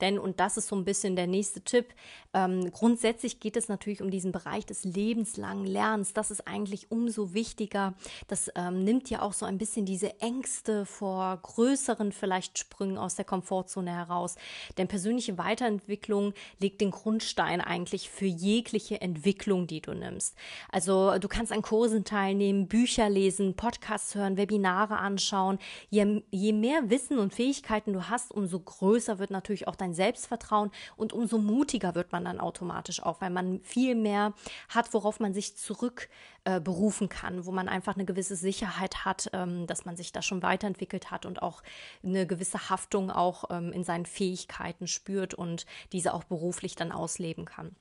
Denn, 0.02 0.20
und 0.20 0.40
das 0.40 0.58
ist 0.58 0.68
so 0.68 0.76
ein 0.76 0.86
bisschen 0.86 1.16
der 1.16 1.28
nächste 1.28 1.62
Tipp, 1.62 1.88
ähm, 2.34 2.72
grundsätzlich 2.72 3.40
geht 3.40 3.58
es 3.58 3.68
natürlich 3.68 4.02
um 4.02 4.12
diesen 4.12 4.32
Bereich 4.32 4.66
des 4.66 4.84
lebenslangen 4.84 5.66
Lernens. 5.66 6.14
Das 6.14 6.32
ist 6.32 6.48
eigentlich 6.48 6.92
umso 6.92 7.34
wichtiger. 7.34 7.94
Das 8.28 8.52
ähm, 8.56 8.84
nimmt 8.84 9.10
ja 9.10 9.22
auch 9.22 9.34
so 9.34 9.46
ein 9.46 9.58
bisschen 9.58 9.86
diese 9.86 10.20
Ängste 10.20 10.86
vor 10.86 11.21
größeren 11.22 12.12
vielleicht 12.12 12.60
Sprüngen 12.60 12.98
aus 12.98 13.16
der 13.16 13.25
Komfortzone 13.25 13.92
heraus. 13.92 14.36
Denn 14.78 14.88
persönliche 14.88 15.38
Weiterentwicklung 15.38 16.34
legt 16.60 16.82
den 16.82 16.92
Grundstein 16.92 17.62
eigentlich 17.62 18.10
für 18.10 18.25
jegliche 18.25 19.01
Entwicklung, 19.01 19.68
die 19.68 19.82
du 19.82 19.94
nimmst. 19.94 20.36
Also 20.72 21.18
du 21.20 21.28
kannst 21.28 21.51
an 21.51 21.62
Kursen 21.62 22.04
teilnehmen, 22.04 22.68
Bücher 22.68 23.10
lesen, 23.10 23.56
Podcasts 23.56 24.16
hören, 24.16 24.38
Webinare 24.38 24.98
anschauen. 24.98 25.60
Je, 25.90 26.24
je 26.32 26.54
mehr 26.54 26.90
Wissen 26.90 27.20
und 27.20 27.34
Fähigkeiten 27.34 27.94
du 27.94 28.10
hast, 28.10 28.32
umso 28.32 28.60
größer 28.60 29.20
wird 29.20 29.32
natürlich 29.32 29.68
auch 29.68 29.75
dein 29.75 29.94
Selbstvertrauen 29.94 30.72
und 30.98 31.13
umso 31.13 31.38
mutiger 31.38 31.96
wird 31.96 32.12
man 32.12 32.25
dann 32.25 32.40
automatisch 32.40 33.01
auch, 33.04 33.22
weil 33.22 33.30
man 33.30 33.62
viel 33.62 33.96
mehr 33.96 34.34
hat, 34.70 34.94
worauf 34.94 35.20
man 35.20 35.34
sich 35.34 35.56
zurückberufen 35.58 36.32
äh, 36.43 36.62
kann, 37.10 37.45
wo 37.45 37.51
man 37.51 37.69
einfach 37.69 37.95
eine 37.95 38.05
gewisse 38.05 38.36
Sicherheit 38.36 39.05
hat, 39.05 39.29
ähm, 39.33 39.67
dass 39.67 39.86
man 39.86 39.95
sich 39.95 40.12
da 40.12 40.21
schon 40.21 40.41
weiterentwickelt 40.41 41.12
hat 41.12 41.25
und 41.25 41.41
auch 41.41 41.62
eine 42.03 42.25
gewisse 42.25 42.69
Haftung 42.69 43.12
auch 43.12 43.45
ähm, 43.50 43.71
in 43.71 43.83
seinen 43.83 44.05
Fähigkeiten 44.05 44.88
spürt 44.88 45.33
und 45.33 45.65
diese 45.91 46.13
auch 46.13 46.24
beruflich 46.24 46.75
dann 46.75 46.91
ausleben 46.91 47.45
kann. 47.45 47.75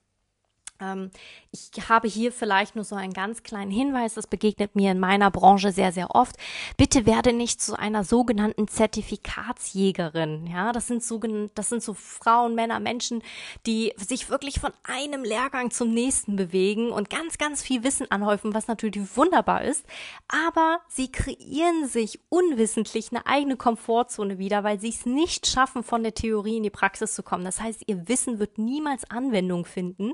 Ähm, 0.80 1.10
ich 1.52 1.88
habe 1.88 2.08
hier 2.08 2.32
vielleicht 2.32 2.76
nur 2.76 2.84
so 2.84 2.94
einen 2.94 3.12
ganz 3.12 3.42
kleinen 3.42 3.70
Hinweis, 3.70 4.14
das 4.14 4.26
begegnet 4.26 4.76
mir 4.76 4.92
in 4.92 5.00
meiner 5.00 5.30
Branche 5.30 5.72
sehr, 5.72 5.92
sehr 5.92 6.14
oft. 6.14 6.36
Bitte 6.76 7.06
werde 7.06 7.32
nicht 7.32 7.60
zu 7.60 7.78
einer 7.78 8.04
sogenannten 8.04 8.68
Zertifikatsjägerin. 8.68 10.46
Ja, 10.46 10.72
das 10.72 10.86
sind 10.86 11.02
so, 11.02 11.20
das 11.54 11.68
sind 11.68 11.82
so 11.82 11.94
Frauen, 11.94 12.54
Männer, 12.54 12.80
Menschen, 12.80 13.22
die 13.66 13.92
sich 13.96 14.30
wirklich 14.30 14.60
von 14.60 14.72
einem 14.84 15.24
Lehrgang 15.24 15.70
zum 15.70 15.92
nächsten 15.92 16.36
bewegen 16.36 16.90
und 16.90 17.10
ganz, 17.10 17.38
ganz 17.38 17.62
viel 17.62 17.82
Wissen 17.82 18.10
anhäufen, 18.10 18.54
was 18.54 18.68
natürlich 18.68 19.16
wunderbar 19.16 19.62
ist. 19.62 19.84
Aber 20.28 20.80
sie 20.88 21.10
kreieren 21.10 21.88
sich 21.88 22.20
unwissentlich 22.28 23.10
eine 23.10 23.26
eigene 23.26 23.56
Komfortzone 23.56 24.38
wieder, 24.38 24.64
weil 24.64 24.80
sie 24.80 24.90
es 24.90 25.06
nicht 25.06 25.46
schaffen, 25.46 25.82
von 25.82 26.02
der 26.02 26.14
Theorie 26.14 26.58
in 26.58 26.62
die 26.62 26.70
Praxis 26.70 27.14
zu 27.14 27.22
kommen. 27.22 27.44
Das 27.44 27.60
heißt, 27.60 27.82
ihr 27.86 28.08
Wissen 28.08 28.38
wird 28.38 28.58
niemals 28.58 29.10
Anwendung 29.10 29.64
finden, 29.64 30.12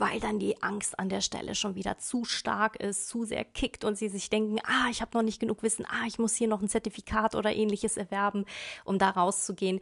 weil 0.00 0.18
dann 0.18 0.38
die 0.38 0.62
Angst 0.62 0.98
an 0.98 1.10
der 1.10 1.20
Stelle 1.20 1.54
schon 1.54 1.74
wieder 1.74 1.98
zu 1.98 2.24
stark 2.24 2.76
ist, 2.76 3.06
zu 3.08 3.26
sehr 3.26 3.44
kickt 3.44 3.84
und 3.84 3.98
sie 3.98 4.08
sich 4.08 4.30
denken, 4.30 4.58
ah, 4.64 4.88
ich 4.90 5.02
habe 5.02 5.10
noch 5.12 5.22
nicht 5.22 5.40
genug 5.40 5.62
Wissen, 5.62 5.84
ah, 5.84 6.06
ich 6.06 6.18
muss 6.18 6.34
hier 6.34 6.48
noch 6.48 6.62
ein 6.62 6.70
Zertifikat 6.70 7.34
oder 7.34 7.54
ähnliches 7.54 7.98
erwerben, 7.98 8.46
um 8.84 8.98
da 8.98 9.10
rauszugehen. 9.10 9.78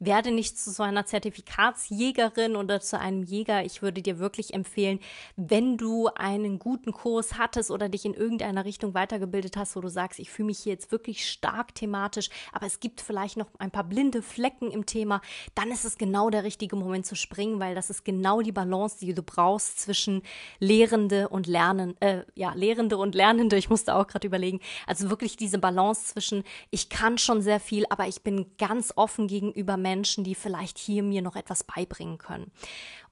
Werde 0.00 0.32
nicht 0.32 0.58
zu 0.58 0.72
so 0.72 0.82
einer 0.82 1.06
Zertifikatsjägerin 1.06 2.56
oder 2.56 2.80
zu 2.80 2.98
einem 2.98 3.22
Jäger. 3.22 3.64
Ich 3.64 3.80
würde 3.80 4.02
dir 4.02 4.18
wirklich 4.18 4.54
empfehlen, 4.54 4.98
wenn 5.36 5.76
du 5.76 6.08
einen 6.08 6.58
guten 6.58 6.90
Kurs 6.90 7.38
hattest 7.38 7.70
oder 7.70 7.88
dich 7.88 8.04
in 8.04 8.14
irgendeiner 8.14 8.64
Richtung 8.64 8.94
weitergebildet 8.94 9.56
hast, 9.56 9.76
wo 9.76 9.80
du 9.80 9.88
sagst, 9.88 10.18
ich 10.18 10.30
fühle 10.30 10.46
mich 10.46 10.58
hier 10.58 10.72
jetzt 10.72 10.90
wirklich 10.90 11.30
stark 11.30 11.76
thematisch, 11.76 12.28
aber 12.52 12.66
es 12.66 12.80
gibt 12.80 13.00
vielleicht 13.00 13.36
noch 13.36 13.46
ein 13.60 13.70
paar 13.70 13.84
blinde 13.84 14.20
Flecken 14.20 14.72
im 14.72 14.84
Thema, 14.84 15.20
dann 15.54 15.70
ist 15.70 15.84
es 15.84 15.96
genau 15.96 16.28
der 16.28 16.42
richtige 16.42 16.74
Moment 16.74 17.06
zu 17.06 17.14
springen, 17.14 17.60
weil 17.60 17.76
das 17.76 17.88
ist 17.88 18.04
genau 18.04 18.40
die 18.40 18.50
Balance, 18.50 18.98
die 18.98 19.14
du 19.14 19.22
brauchst 19.22 19.59
Balance 19.60 19.76
zwischen 19.76 20.22
Lehrende 20.58 21.28
und 21.28 21.46
Lernen, 21.46 22.00
äh, 22.00 22.22
ja, 22.34 22.52
Lehrende 22.54 22.96
und 22.96 23.14
Lernende. 23.14 23.56
Ich 23.56 23.70
musste 23.70 23.94
auch 23.94 24.06
gerade 24.06 24.26
überlegen. 24.26 24.60
Also 24.86 25.10
wirklich 25.10 25.36
diese 25.36 25.58
Balance 25.58 26.06
zwischen, 26.06 26.44
ich 26.70 26.88
kann 26.88 27.18
schon 27.18 27.42
sehr 27.42 27.60
viel, 27.60 27.84
aber 27.90 28.06
ich 28.06 28.22
bin 28.22 28.46
ganz 28.58 28.92
offen 28.96 29.26
gegenüber 29.26 29.76
Menschen, 29.76 30.24
die 30.24 30.34
vielleicht 30.34 30.78
hier 30.78 31.02
mir 31.02 31.22
noch 31.22 31.36
etwas 31.36 31.64
beibringen 31.64 32.18
können. 32.18 32.50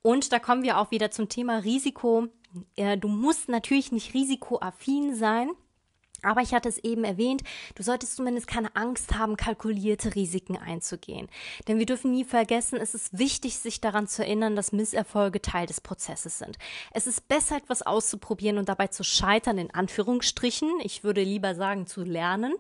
Und 0.03 0.33
da 0.33 0.39
kommen 0.39 0.63
wir 0.63 0.79
auch 0.79 0.91
wieder 0.91 1.11
zum 1.11 1.29
Thema 1.29 1.59
Risiko. 1.59 2.29
Äh, 2.77 2.97
du 2.97 3.09
musst 3.09 3.49
natürlich 3.49 3.93
nicht 3.93 4.15
risikoaffin 4.15 5.15
sein. 5.15 5.51
Aber 6.23 6.41
ich 6.41 6.53
hatte 6.53 6.69
es 6.69 6.79
eben 6.79 7.05
erwähnt, 7.05 7.43
du 7.77 7.83
solltest 7.83 8.17
zumindest 8.17 8.49
keine 8.49 8.75
Angst 8.75 9.17
haben, 9.17 9.37
kalkulierte 9.37 10.15
Risiken 10.15 10.57
einzugehen. 10.57 11.29
Denn 11.69 11.79
wir 11.79 11.87
dürfen 11.87 12.11
nie 12.11 12.25
vergessen, 12.25 12.79
es 12.81 12.95
ist 12.95 13.19
wichtig, 13.19 13.59
sich 13.59 13.81
daran 13.81 14.09
zu 14.09 14.25
erinnern, 14.25 14.57
dass 14.57 14.73
Misserfolge 14.73 15.41
Teil 15.41 15.67
des 15.67 15.81
Prozesses 15.81 16.39
sind. 16.39 16.59
Es 16.93 17.07
ist 17.07 17.29
besser, 17.29 17.57
etwas 17.57 17.83
auszuprobieren 17.83 18.59
und 18.59 18.69
dabei 18.69 18.89
zu 18.89 19.05
scheitern, 19.05 19.59
in 19.59 19.73
Anführungsstrichen, 19.73 20.81
ich 20.83 21.05
würde 21.05 21.23
lieber 21.23 21.55
sagen 21.55 21.87
zu 21.87 22.03
lernen, 22.03 22.55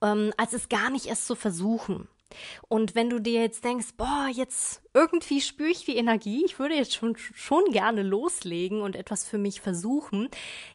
ähm, 0.00 0.32
als 0.36 0.52
es 0.52 0.68
gar 0.68 0.90
nicht 0.90 1.06
erst 1.06 1.26
zu 1.26 1.34
versuchen. 1.34 2.08
Und 2.68 2.94
wenn 2.94 3.10
du 3.10 3.18
dir 3.18 3.40
jetzt 3.40 3.64
denkst, 3.64 3.94
boah, 3.96 4.28
jetzt 4.32 4.82
irgendwie 4.94 5.40
spüre 5.40 5.70
ich 5.70 5.84
die 5.84 5.96
Energie. 5.96 6.44
Ich 6.44 6.58
würde 6.58 6.74
jetzt 6.74 6.94
schon, 6.94 7.16
schon 7.16 7.64
gerne 7.72 8.02
loslegen 8.02 8.82
und 8.82 8.94
etwas 8.94 9.24
für 9.24 9.38
mich 9.38 9.60
versuchen. 9.60 10.28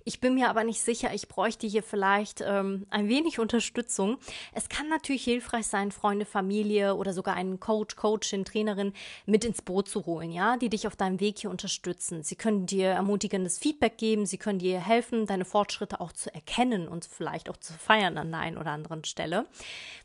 Ich 0.06 0.20
bin 0.20 0.34
mir 0.34 0.50
aber 0.50 0.64
nicht 0.64 0.82
sicher, 0.82 1.14
ich 1.14 1.28
bräuchte 1.28 1.68
hier 1.68 1.84
vielleicht 1.84 2.42
ähm, 2.42 2.88
ein 2.90 3.10
wenig 3.10 3.40
Unterstützung. 3.40 4.18
Es 4.54 4.70
kann 4.70 4.90
natürlich 4.90 5.24
hilfreich 5.24 5.68
sein, 5.68 5.92
Freunde, 5.92 6.26
Familie 6.26 6.96
oder 6.96 7.14
sogar 7.14 7.36
einen 7.36 7.60
Coach, 7.60 7.96
Coachin, 7.96 8.44
Trainerin 8.44 8.94
mit 9.26 9.46
ins 9.46 9.62
Boot 9.62 9.88
zu 9.88 10.06
holen, 10.06 10.32
ja, 10.32 10.58
die 10.58 10.70
dich 10.70 10.88
auf 10.88 10.96
deinem 10.96 11.20
Weg 11.20 11.40
hier 11.40 11.52
unterstützen. 11.52 12.24
Sie 12.24 12.36
können 12.36 12.66
dir 12.66 12.88
ermutigendes 12.90 13.60
Feedback 13.60 13.98
geben, 13.98 14.26
sie 14.26 14.38
können 14.38 14.60
dir 14.60 14.80
helfen, 14.80 15.28
deine 15.28 15.46
Fortschritte 15.46 16.02
auch 16.02 16.12
zu 16.12 16.34
erkennen 16.34 16.88
und 16.88 17.06
vielleicht 17.06 17.50
auch 17.50 17.58
zu 17.58 17.74
feiern 17.74 18.18
an 18.18 18.32
der 18.32 18.40
einen 18.40 18.58
oder 18.58 18.72
anderen 18.72 19.04
Stelle. 19.04 19.46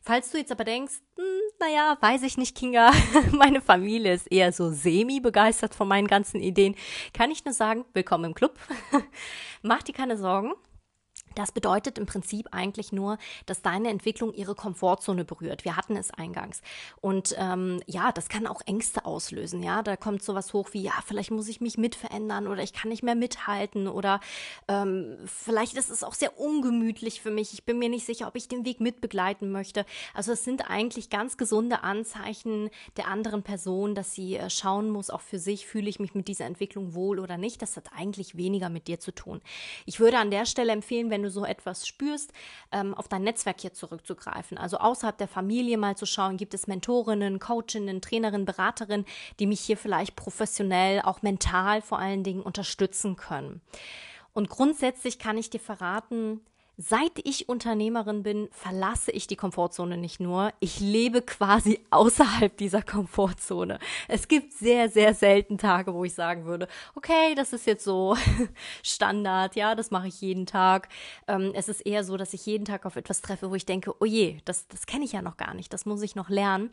Falls 0.02 0.30
du 0.30 0.38
jetzt 0.38 0.52
aber 0.52 0.64
denkst, 0.64 1.00
hm, 1.16 1.41
naja, 1.60 1.96
weiß 2.00 2.22
ich 2.22 2.36
nicht, 2.36 2.56
Kinga, 2.56 2.90
meine 3.32 3.60
Familie 3.60 4.12
ist 4.14 4.30
eher 4.30 4.52
so 4.52 4.70
semi-begeistert 4.70 5.74
von 5.74 5.88
meinen 5.88 6.08
ganzen 6.08 6.40
Ideen, 6.40 6.74
kann 7.14 7.30
ich 7.30 7.44
nur 7.44 7.54
sagen, 7.54 7.84
willkommen 7.94 8.26
im 8.26 8.34
Club. 8.34 8.58
Mach 9.62 9.82
dir 9.82 9.92
keine 9.92 10.16
Sorgen. 10.16 10.52
Das 11.34 11.52
bedeutet 11.52 11.98
im 11.98 12.06
Prinzip 12.06 12.48
eigentlich 12.52 12.92
nur, 12.92 13.18
dass 13.46 13.62
deine 13.62 13.88
Entwicklung 13.88 14.32
ihre 14.32 14.54
Komfortzone 14.54 15.24
berührt. 15.24 15.64
Wir 15.64 15.76
hatten 15.76 15.96
es 15.96 16.10
eingangs. 16.10 16.62
Und 17.00 17.34
ähm, 17.38 17.82
ja, 17.86 18.12
das 18.12 18.28
kann 18.28 18.46
auch 18.46 18.60
Ängste 18.66 19.04
auslösen. 19.04 19.62
Ja, 19.62 19.82
da 19.82 19.96
kommt 19.96 20.22
sowas 20.22 20.52
hoch 20.52 20.68
wie, 20.72 20.82
ja, 20.82 20.92
vielleicht 21.06 21.30
muss 21.30 21.48
ich 21.48 21.60
mich 21.60 21.78
mitverändern 21.78 22.46
oder 22.46 22.62
ich 22.62 22.72
kann 22.72 22.90
nicht 22.90 23.02
mehr 23.02 23.14
mithalten 23.14 23.88
oder 23.88 24.20
ähm, 24.68 25.16
vielleicht 25.26 25.76
ist 25.76 25.90
es 25.90 26.04
auch 26.04 26.14
sehr 26.14 26.38
ungemütlich 26.38 27.20
für 27.20 27.30
mich. 27.30 27.52
Ich 27.52 27.64
bin 27.64 27.78
mir 27.78 27.88
nicht 27.88 28.06
sicher, 28.06 28.28
ob 28.28 28.36
ich 28.36 28.48
den 28.48 28.64
Weg 28.64 28.80
mitbegleiten 28.80 29.50
möchte. 29.50 29.84
Also 30.14 30.32
es 30.32 30.44
sind 30.44 30.70
eigentlich 30.70 31.10
ganz 31.10 31.36
gesunde 31.36 31.82
Anzeichen 31.82 32.70
der 32.96 33.08
anderen 33.08 33.42
Person, 33.42 33.94
dass 33.94 34.14
sie 34.14 34.36
äh, 34.36 34.50
schauen 34.50 34.90
muss, 34.90 35.10
auch 35.10 35.20
für 35.20 35.38
sich, 35.38 35.66
fühle 35.66 35.88
ich 35.88 36.00
mich 36.00 36.14
mit 36.14 36.28
dieser 36.28 36.46
Entwicklung 36.46 36.94
wohl 36.94 37.18
oder 37.18 37.38
nicht. 37.38 37.62
Das 37.62 37.76
hat 37.76 37.90
eigentlich 37.96 38.36
weniger 38.36 38.68
mit 38.68 38.88
dir 38.88 39.00
zu 39.00 39.12
tun. 39.12 39.40
Ich 39.86 40.00
würde 40.00 40.18
an 40.18 40.30
der 40.30 40.46
Stelle 40.46 40.72
empfehlen, 40.72 41.10
wenn 41.10 41.21
wenn 41.22 41.28
du 41.28 41.30
so 41.30 41.44
etwas 41.44 41.86
spürst, 41.86 42.32
ähm, 42.72 42.94
auf 42.94 43.06
dein 43.06 43.22
Netzwerk 43.22 43.60
hier 43.60 43.72
zurückzugreifen. 43.72 44.58
Also 44.58 44.78
außerhalb 44.78 45.16
der 45.16 45.28
Familie 45.28 45.78
mal 45.78 45.96
zu 45.96 46.04
schauen, 46.04 46.36
gibt 46.36 46.52
es 46.52 46.66
Mentorinnen, 46.66 47.38
Coachinnen, 47.38 48.00
Trainerinnen, 48.00 48.44
Beraterinnen, 48.44 49.06
die 49.38 49.46
mich 49.46 49.60
hier 49.60 49.76
vielleicht 49.76 50.16
professionell, 50.16 51.00
auch 51.02 51.22
mental 51.22 51.80
vor 51.80 52.00
allen 52.00 52.24
Dingen 52.24 52.42
unterstützen 52.42 53.14
können. 53.14 53.60
Und 54.32 54.48
grundsätzlich 54.48 55.20
kann 55.20 55.38
ich 55.38 55.50
dir 55.50 55.60
verraten, 55.60 56.40
Seit 56.88 57.20
ich 57.22 57.48
Unternehmerin 57.48 58.24
bin, 58.24 58.48
verlasse 58.50 59.12
ich 59.12 59.28
die 59.28 59.36
Komfortzone 59.36 59.96
nicht 59.96 60.18
nur, 60.18 60.52
ich 60.58 60.80
lebe 60.80 61.22
quasi 61.22 61.78
außerhalb 61.90 62.56
dieser 62.56 62.82
Komfortzone. 62.82 63.78
Es 64.08 64.26
gibt 64.26 64.52
sehr, 64.52 64.88
sehr 64.88 65.14
selten 65.14 65.58
Tage, 65.58 65.94
wo 65.94 66.04
ich 66.04 66.14
sagen 66.14 66.44
würde, 66.44 66.66
okay, 66.96 67.36
das 67.36 67.52
ist 67.52 67.66
jetzt 67.66 67.84
so 67.84 68.16
Standard, 68.82 69.54
ja, 69.54 69.76
das 69.76 69.92
mache 69.92 70.08
ich 70.08 70.20
jeden 70.20 70.44
Tag. 70.44 70.88
Ähm, 71.28 71.52
es 71.54 71.68
ist 71.68 71.82
eher 71.82 72.02
so, 72.02 72.16
dass 72.16 72.34
ich 72.34 72.46
jeden 72.46 72.64
Tag 72.64 72.84
auf 72.84 72.96
etwas 72.96 73.20
treffe, 73.20 73.50
wo 73.50 73.54
ich 73.54 73.66
denke, 73.66 73.94
oh 74.00 74.04
je, 74.04 74.38
das, 74.44 74.66
das 74.66 74.86
kenne 74.86 75.04
ich 75.04 75.12
ja 75.12 75.22
noch 75.22 75.36
gar 75.36 75.54
nicht, 75.54 75.72
das 75.72 75.86
muss 75.86 76.02
ich 76.02 76.16
noch 76.16 76.30
lernen. 76.30 76.70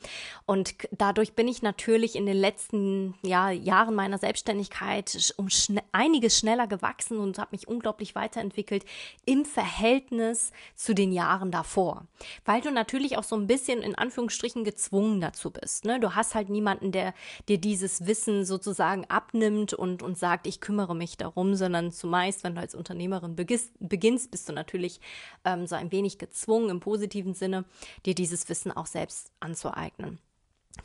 Und 0.48 0.74
dadurch 0.92 1.34
bin 1.34 1.48
ich 1.48 1.62
natürlich 1.62 2.16
in 2.16 2.25
den 2.25 2.38
letzten 2.38 3.13
ja, 3.22 3.51
Jahren 3.51 3.94
meiner 3.94 4.18
Selbstständigkeit 4.18 5.34
um 5.38 5.51
schn 5.51 5.80
einiges 5.92 6.39
schneller 6.39 6.66
gewachsen 6.66 7.20
und 7.20 7.38
habe 7.38 7.50
mich 7.51 7.68
unglaublich 7.68 8.16
weiterentwickelt 8.16 8.86
im 9.25 9.46
Verhältnis 9.46 9.99
Verhältnis 10.00 10.51
zu 10.75 10.96
den 10.96 11.12
Jahren 11.12 11.51
davor. 11.51 12.08
Weil 12.46 12.62
du 12.62 12.72
natürlich 12.72 13.18
auch 13.18 13.24
so 13.24 13.36
ein 13.36 13.48
bisschen 13.48 13.82
in 13.82 13.96
Anführungsstrichen 13.96 14.63
gezwungen 14.63 15.20
dazu 15.22 15.51
bist. 15.51 15.86
Ne? 15.86 16.00
Du 16.00 16.15
hast 16.15 16.36
halt 16.36 16.50
niemanden, 16.50 16.91
der 16.91 17.13
dir 17.48 17.58
dieses 17.58 18.08
Wissen 18.08 18.46
sozusagen 18.46 19.06
abnimmt 19.06 19.74
und, 19.74 20.01
und 20.01 20.18
sagt, 20.18 20.48
ich 20.48 20.62
kümmere 20.62 20.96
mich 20.96 21.18
darum, 21.18 21.56
sondern 21.56 21.91
zumeist, 21.91 22.44
wenn 22.44 22.56
du 22.56 22.62
als 22.62 22.75
Unternehmerin 22.75 23.36
beginnst, 23.36 24.32
bist 24.32 24.48
du 24.48 24.53
natürlich 24.53 25.00
ähm, 25.46 25.68
so 25.68 25.75
ein 25.75 25.91
wenig 25.91 26.18
gezwungen 26.18 26.70
im 26.70 26.79
positiven 26.79 27.34
Sinne, 27.34 27.65
dir 28.06 28.15
dieses 28.15 28.48
Wissen 28.50 28.72
auch 28.72 28.86
selbst 28.86 29.32
anzueignen. 29.39 30.20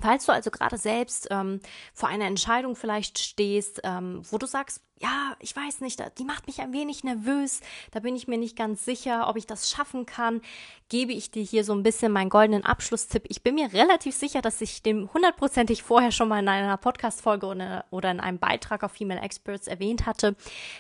Falls 0.01 0.27
du 0.27 0.33
also 0.33 0.51
gerade 0.51 0.79
selbst 0.79 1.29
ähm, 1.31 1.61
vor 1.93 2.09
einer 2.09 2.27
Entscheidung 2.27 2.77
vielleicht 2.77 3.19
stehst, 3.19 3.81
ähm, 3.85 4.23
wo 4.31 4.39
du 4.39 4.47
sagst, 4.47 4.81
ja, 5.01 5.37
ich 5.41 5.55
weiß 5.55 5.81
nicht, 5.81 6.03
die 6.19 6.25
macht 6.25 6.47
mich 6.47 6.61
ein 6.61 6.73
wenig 6.73 7.05
nervös, 7.05 7.61
da 7.91 8.01
bin 8.01 8.17
ich 8.17 8.29
mir 8.29 8.39
nicht 8.39 8.57
ganz 8.57 8.85
sicher, 8.85 9.29
ob 9.29 9.37
ich 9.37 9.47
das 9.47 9.71
schaffen 9.71 10.07
kann, 10.07 10.41
gebe 10.89 11.13
ich 11.13 11.31
dir 11.31 11.43
hier 11.43 11.65
so 11.65 11.75
ein 11.75 11.83
bisschen 11.83 12.13
meinen 12.13 12.31
goldenen 12.31 12.65
Abschlusstipp. 12.65 13.25
Ich 13.29 13.43
bin 13.43 13.57
mir 13.57 13.73
relativ 13.73 14.15
sicher, 14.15 14.41
dass 14.41 14.61
ich 14.61 14.83
dem 14.83 15.13
hundertprozentig 15.13 15.83
vorher 15.83 16.13
schon 16.13 16.29
mal 16.29 16.39
in 16.39 16.49
einer 16.49 16.77
Podcast-Folge 16.77 17.85
oder 17.91 18.11
in 18.11 18.21
einem 18.21 18.39
Beitrag 18.39 18.83
auf 18.85 18.93
Female 18.93 19.21
Experts 19.21 19.67
erwähnt 19.67 20.07
hatte. 20.07 20.37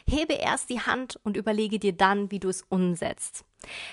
Hebe 0.06 0.35
erst 0.35 0.71
die 0.71 0.80
Hand 0.80 1.18
und 1.25 1.37
überlege 1.37 1.78
dir 1.78 1.92
dann, 1.92 2.30
wie 2.30 2.40
du 2.40 2.49
es 2.49 2.62
umsetzt. 2.62 3.44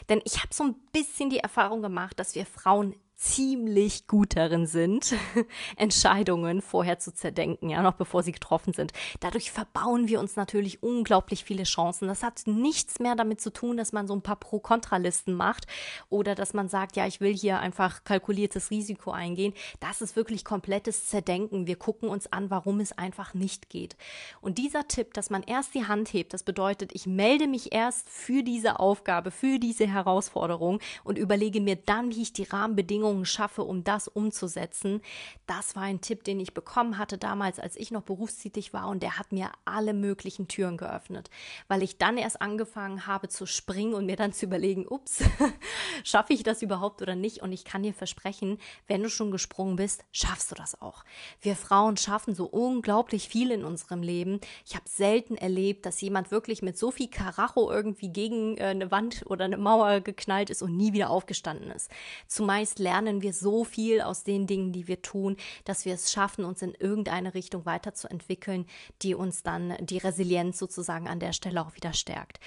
Denn 0.09 0.21
ich 0.25 0.37
habe 0.37 0.53
so 0.53 0.63
ein 0.63 0.75
bisschen 0.91 1.29
die 1.29 1.39
Erfahrung 1.39 1.81
gemacht, 1.81 2.19
dass 2.19 2.35
wir 2.35 2.45
Frauen 2.45 2.95
ziemlich 3.21 4.07
gut 4.07 4.35
darin 4.35 4.65
sind, 4.65 5.13
Entscheidungen 5.77 6.61
vorher 6.63 6.97
zu 6.97 7.13
zerdenken, 7.13 7.69
ja, 7.69 7.83
noch 7.83 7.93
bevor 7.93 8.23
sie 8.23 8.31
getroffen 8.31 8.73
sind. 8.73 8.93
Dadurch 9.19 9.51
verbauen 9.51 10.07
wir 10.07 10.19
uns 10.19 10.35
natürlich 10.35 10.81
unglaublich 10.81 11.43
viele 11.43 11.63
Chancen. 11.63 12.07
Das 12.07 12.23
hat 12.23 12.41
nichts 12.47 12.99
mehr 12.99 13.15
damit 13.15 13.39
zu 13.39 13.53
tun, 13.53 13.77
dass 13.77 13.93
man 13.93 14.07
so 14.07 14.15
ein 14.15 14.23
paar 14.23 14.37
Pro-Kontra-Listen 14.37 15.35
macht 15.35 15.67
oder 16.09 16.33
dass 16.33 16.55
man 16.55 16.67
sagt, 16.67 16.95
ja, 16.95 17.05
ich 17.05 17.21
will 17.21 17.35
hier 17.35 17.59
einfach 17.59 18.03
kalkuliertes 18.03 18.71
Risiko 18.71 19.11
eingehen. 19.11 19.53
Das 19.79 20.01
ist 20.01 20.15
wirklich 20.15 20.43
komplettes 20.43 21.05
Zerdenken. 21.05 21.67
Wir 21.67 21.75
gucken 21.75 22.09
uns 22.09 22.25
an, 22.33 22.49
warum 22.49 22.79
es 22.79 22.91
einfach 22.97 23.35
nicht 23.35 23.69
geht. 23.69 23.97
Und 24.41 24.57
dieser 24.57 24.87
Tipp, 24.87 25.13
dass 25.13 25.29
man 25.29 25.43
erst 25.43 25.75
die 25.75 25.85
Hand 25.85 26.11
hebt, 26.11 26.33
das 26.33 26.41
bedeutet, 26.41 26.89
ich 26.95 27.05
melde 27.05 27.47
mich 27.47 27.71
erst 27.71 28.09
für 28.09 28.41
diese 28.41 28.79
Aufgabe, 28.79 29.29
für 29.29 29.60
diese 29.60 29.86
Herausforderung 29.86 30.79
und 31.03 31.19
überlege 31.19 31.62
mir 31.62 31.75
dann, 31.75 32.10
wie 32.10 32.23
ich 32.23 32.34
die 32.34 32.43
Rahmenbedingungen 32.43 33.11
Bedingungen 33.12 33.26
schaffe, 33.26 33.63
um 33.63 33.84
das 33.84 34.08
umzusetzen. 34.08 35.02
Das 35.45 35.76
war 35.76 35.84
ein 35.84 36.02
Tipp, 36.02 36.24
den 36.24 36.39
ich 36.39 36.54
bekommen 36.54 36.97
hatte 36.97 37.17
damals, 37.17 37.60
als 37.60 37.76
ich 37.76 37.91
noch 37.91 38.04
berufstätig 38.04 38.74
war 38.74 38.88
und 38.88 39.04
der 39.04 39.17
hat 39.17 39.32
mir 39.32 39.52
alle 39.65 39.93
möglichen 39.93 40.47
Türen 40.47 40.78
geöffnet, 40.78 41.30
weil 41.67 41.84
ich 41.84 41.97
dann 41.97 42.17
erst 42.17 42.41
angefangen 42.41 43.08
habe 43.08 43.28
zu 43.28 43.45
springen 43.45 43.93
und 43.93 44.06
mir 44.06 44.15
dann 44.15 44.32
zu 44.32 44.45
überlegen, 44.45 44.88
ups, 44.88 45.24
schaffe 46.04 46.34
ich 46.34 46.43
das 46.43 46.62
überhaupt 46.62 47.02
oder 47.02 47.15
nicht? 47.15 47.41
Und 47.41 47.52
ich 47.52 47.65
kann 47.65 47.84
dir 47.84 47.93
versprechen, 47.93 48.58
wenn 48.88 49.04
du 49.04 49.10
schon 49.10 49.32
gesprungen 49.32 49.76
bist, 49.76 50.06
schaffst 50.12 50.52
du 50.52 50.56
das 50.56 50.82
auch. 50.82 51.04
Wir 51.41 51.56
Frauen 51.56 51.97
schaffen 51.97 52.34
so 52.34 52.45
unglaublich 52.45 53.28
viel 53.28 53.52
in 53.52 53.65
unserem 53.65 54.04
Leben. 54.04 54.39
Ich 54.65 54.76
habe 54.76 54.88
selten 54.88 55.36
erlebt, 55.36 55.86
dass 55.86 56.00
jemand 56.00 56.32
wirklich 56.32 56.62
mit 56.62 56.78
so 56.78 56.91
viel 56.91 57.10
Karacho 57.10 57.69
irgendwie 57.71 58.10
gegen 58.10 58.58
äh, 58.58 58.65
eine 58.65 58.89
Wand 58.91 59.24
oder 59.26 59.45
eine 59.45 59.58
Mauer 59.58 60.00
geknallt 60.00 60.50
ist 60.50 60.62
und 60.62 60.78
nie 60.78 60.93
wieder 60.93 61.10
aufgestanden 61.10 61.71
ist. 61.71 61.91
Zumeist 62.28 62.80
lernen 62.80 63.00
lernen 63.01 63.21
wir 63.21 63.33
so 63.33 63.63
viel 63.63 64.01
aus 64.01 64.23
den 64.23 64.47
Dingen, 64.47 64.71
die 64.71 64.87
wir 64.87 65.01
tun, 65.01 65.37
dass 65.65 65.85
wir 65.85 65.93
es 65.93 66.11
schaffen, 66.11 66.45
uns 66.45 66.61
in 66.61 66.73
irgendeine 66.73 67.33
Richtung 67.33 67.65
weiterzuentwickeln, 67.65 68.65
die 69.01 69.15
uns 69.15 69.43
dann 69.43 69.75
die 69.81 69.97
Resilienz 69.97 70.57
sozusagen 70.57 71.07
an 71.07 71.19
der 71.19 71.33
Stelle 71.33 71.65
auch 71.65 71.75
wieder 71.75 71.93
stärkt. 71.93 72.39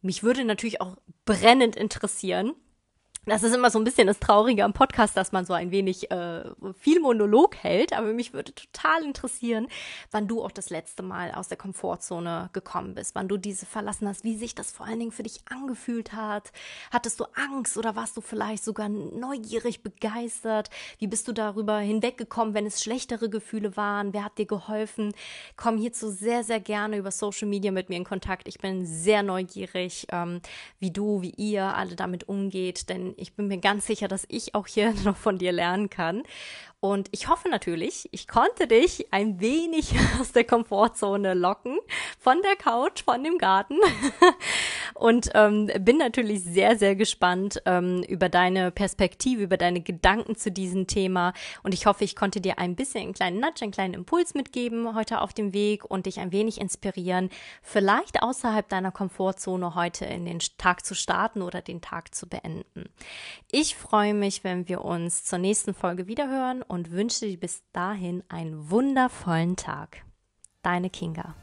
Mich 0.00 0.22
würde 0.22 0.44
natürlich 0.44 0.80
auch 0.80 0.96
brennend 1.24 1.76
interessieren, 1.76 2.54
das 3.24 3.44
ist 3.44 3.54
immer 3.54 3.70
so 3.70 3.78
ein 3.78 3.84
bisschen 3.84 4.08
das 4.08 4.18
Traurige 4.18 4.64
am 4.64 4.72
Podcast, 4.72 5.16
dass 5.16 5.30
man 5.30 5.44
so 5.44 5.52
ein 5.52 5.70
wenig 5.70 6.10
äh, 6.10 6.42
viel 6.80 7.00
Monolog 7.00 7.54
hält. 7.54 7.92
Aber 7.92 8.12
mich 8.12 8.32
würde 8.32 8.52
total 8.52 9.04
interessieren, 9.04 9.68
wann 10.10 10.26
du 10.26 10.42
auch 10.42 10.50
das 10.50 10.70
letzte 10.70 11.04
Mal 11.04 11.30
aus 11.30 11.46
der 11.46 11.56
Komfortzone 11.56 12.50
gekommen 12.52 12.94
bist, 12.94 13.14
wann 13.14 13.28
du 13.28 13.36
diese 13.36 13.64
verlassen 13.64 14.08
hast, 14.08 14.24
wie 14.24 14.36
sich 14.36 14.56
das 14.56 14.72
vor 14.72 14.86
allen 14.86 14.98
Dingen 14.98 15.12
für 15.12 15.22
dich 15.22 15.40
angefühlt 15.48 16.14
hat. 16.14 16.50
Hattest 16.90 17.20
du 17.20 17.24
Angst 17.34 17.78
oder 17.78 17.94
warst 17.94 18.16
du 18.16 18.22
vielleicht 18.22 18.64
sogar 18.64 18.88
neugierig 18.88 19.84
begeistert? 19.84 20.70
Wie 20.98 21.06
bist 21.06 21.28
du 21.28 21.32
darüber 21.32 21.78
hinweggekommen, 21.78 22.54
wenn 22.54 22.66
es 22.66 22.82
schlechtere 22.82 23.30
Gefühle 23.30 23.76
waren? 23.76 24.12
Wer 24.12 24.24
hat 24.24 24.38
dir 24.38 24.46
geholfen? 24.46 25.14
Komm 25.56 25.78
hierzu 25.78 26.10
sehr, 26.10 26.42
sehr 26.42 26.58
gerne 26.58 26.96
über 26.96 27.12
Social 27.12 27.46
Media 27.46 27.70
mit 27.70 27.88
mir 27.88 27.98
in 27.98 28.04
Kontakt. 28.04 28.48
Ich 28.48 28.58
bin 28.58 28.84
sehr 28.84 29.22
neugierig, 29.22 30.08
ähm, 30.10 30.40
wie 30.80 30.90
du, 30.90 31.22
wie 31.22 31.34
ihr 31.36 31.76
alle 31.76 31.94
damit 31.94 32.28
umgeht, 32.28 32.88
ich 33.16 33.34
bin 33.34 33.48
mir 33.48 33.58
ganz 33.58 33.86
sicher, 33.86 34.08
dass 34.08 34.24
ich 34.28 34.54
auch 34.54 34.66
hier 34.66 34.92
noch 35.04 35.16
von 35.16 35.38
dir 35.38 35.52
lernen 35.52 35.90
kann. 35.90 36.22
Und 36.80 37.08
ich 37.12 37.28
hoffe 37.28 37.48
natürlich, 37.48 38.08
ich 38.10 38.26
konnte 38.26 38.66
dich 38.66 39.12
ein 39.12 39.40
wenig 39.40 39.94
aus 40.20 40.32
der 40.32 40.42
Komfortzone 40.42 41.34
locken, 41.34 41.78
von 42.18 42.42
der 42.42 42.56
Couch, 42.56 43.04
von 43.04 43.22
dem 43.22 43.38
Garten. 43.38 43.76
Und 44.94 45.30
ähm, 45.34 45.70
bin 45.80 45.98
natürlich 45.98 46.42
sehr, 46.44 46.76
sehr 46.76 46.96
gespannt 46.96 47.62
ähm, 47.66 48.02
über 48.08 48.28
deine 48.28 48.70
Perspektive, 48.70 49.42
über 49.42 49.56
deine 49.56 49.80
Gedanken 49.80 50.36
zu 50.36 50.50
diesem 50.50 50.86
Thema. 50.86 51.32
Und 51.62 51.74
ich 51.74 51.86
hoffe, 51.86 52.04
ich 52.04 52.16
konnte 52.16 52.40
dir 52.40 52.58
ein 52.58 52.76
bisschen 52.76 53.02
einen 53.02 53.14
kleinen 53.14 53.40
Nudge, 53.40 53.62
einen 53.62 53.72
kleinen 53.72 53.94
Impuls 53.94 54.34
mitgeben 54.34 54.94
heute 54.94 55.20
auf 55.20 55.32
dem 55.32 55.52
Weg 55.52 55.84
und 55.84 56.06
dich 56.06 56.20
ein 56.20 56.32
wenig 56.32 56.60
inspirieren, 56.60 57.30
vielleicht 57.62 58.22
außerhalb 58.22 58.68
deiner 58.68 58.92
Komfortzone 58.92 59.74
heute 59.74 60.04
in 60.04 60.24
den 60.24 60.38
Tag 60.58 60.84
zu 60.84 60.94
starten 60.94 61.42
oder 61.42 61.62
den 61.62 61.80
Tag 61.80 62.14
zu 62.14 62.28
beenden. 62.28 62.88
Ich 63.50 63.76
freue 63.76 64.14
mich, 64.14 64.44
wenn 64.44 64.68
wir 64.68 64.84
uns 64.84 65.24
zur 65.24 65.38
nächsten 65.38 65.74
Folge 65.74 66.06
wiederhören 66.06 66.62
und 66.62 66.90
wünsche 66.90 67.26
dir 67.26 67.38
bis 67.38 67.62
dahin 67.72 68.22
einen 68.28 68.70
wundervollen 68.70 69.56
Tag. 69.56 70.04
Deine 70.62 70.90
Kinga. 70.90 71.34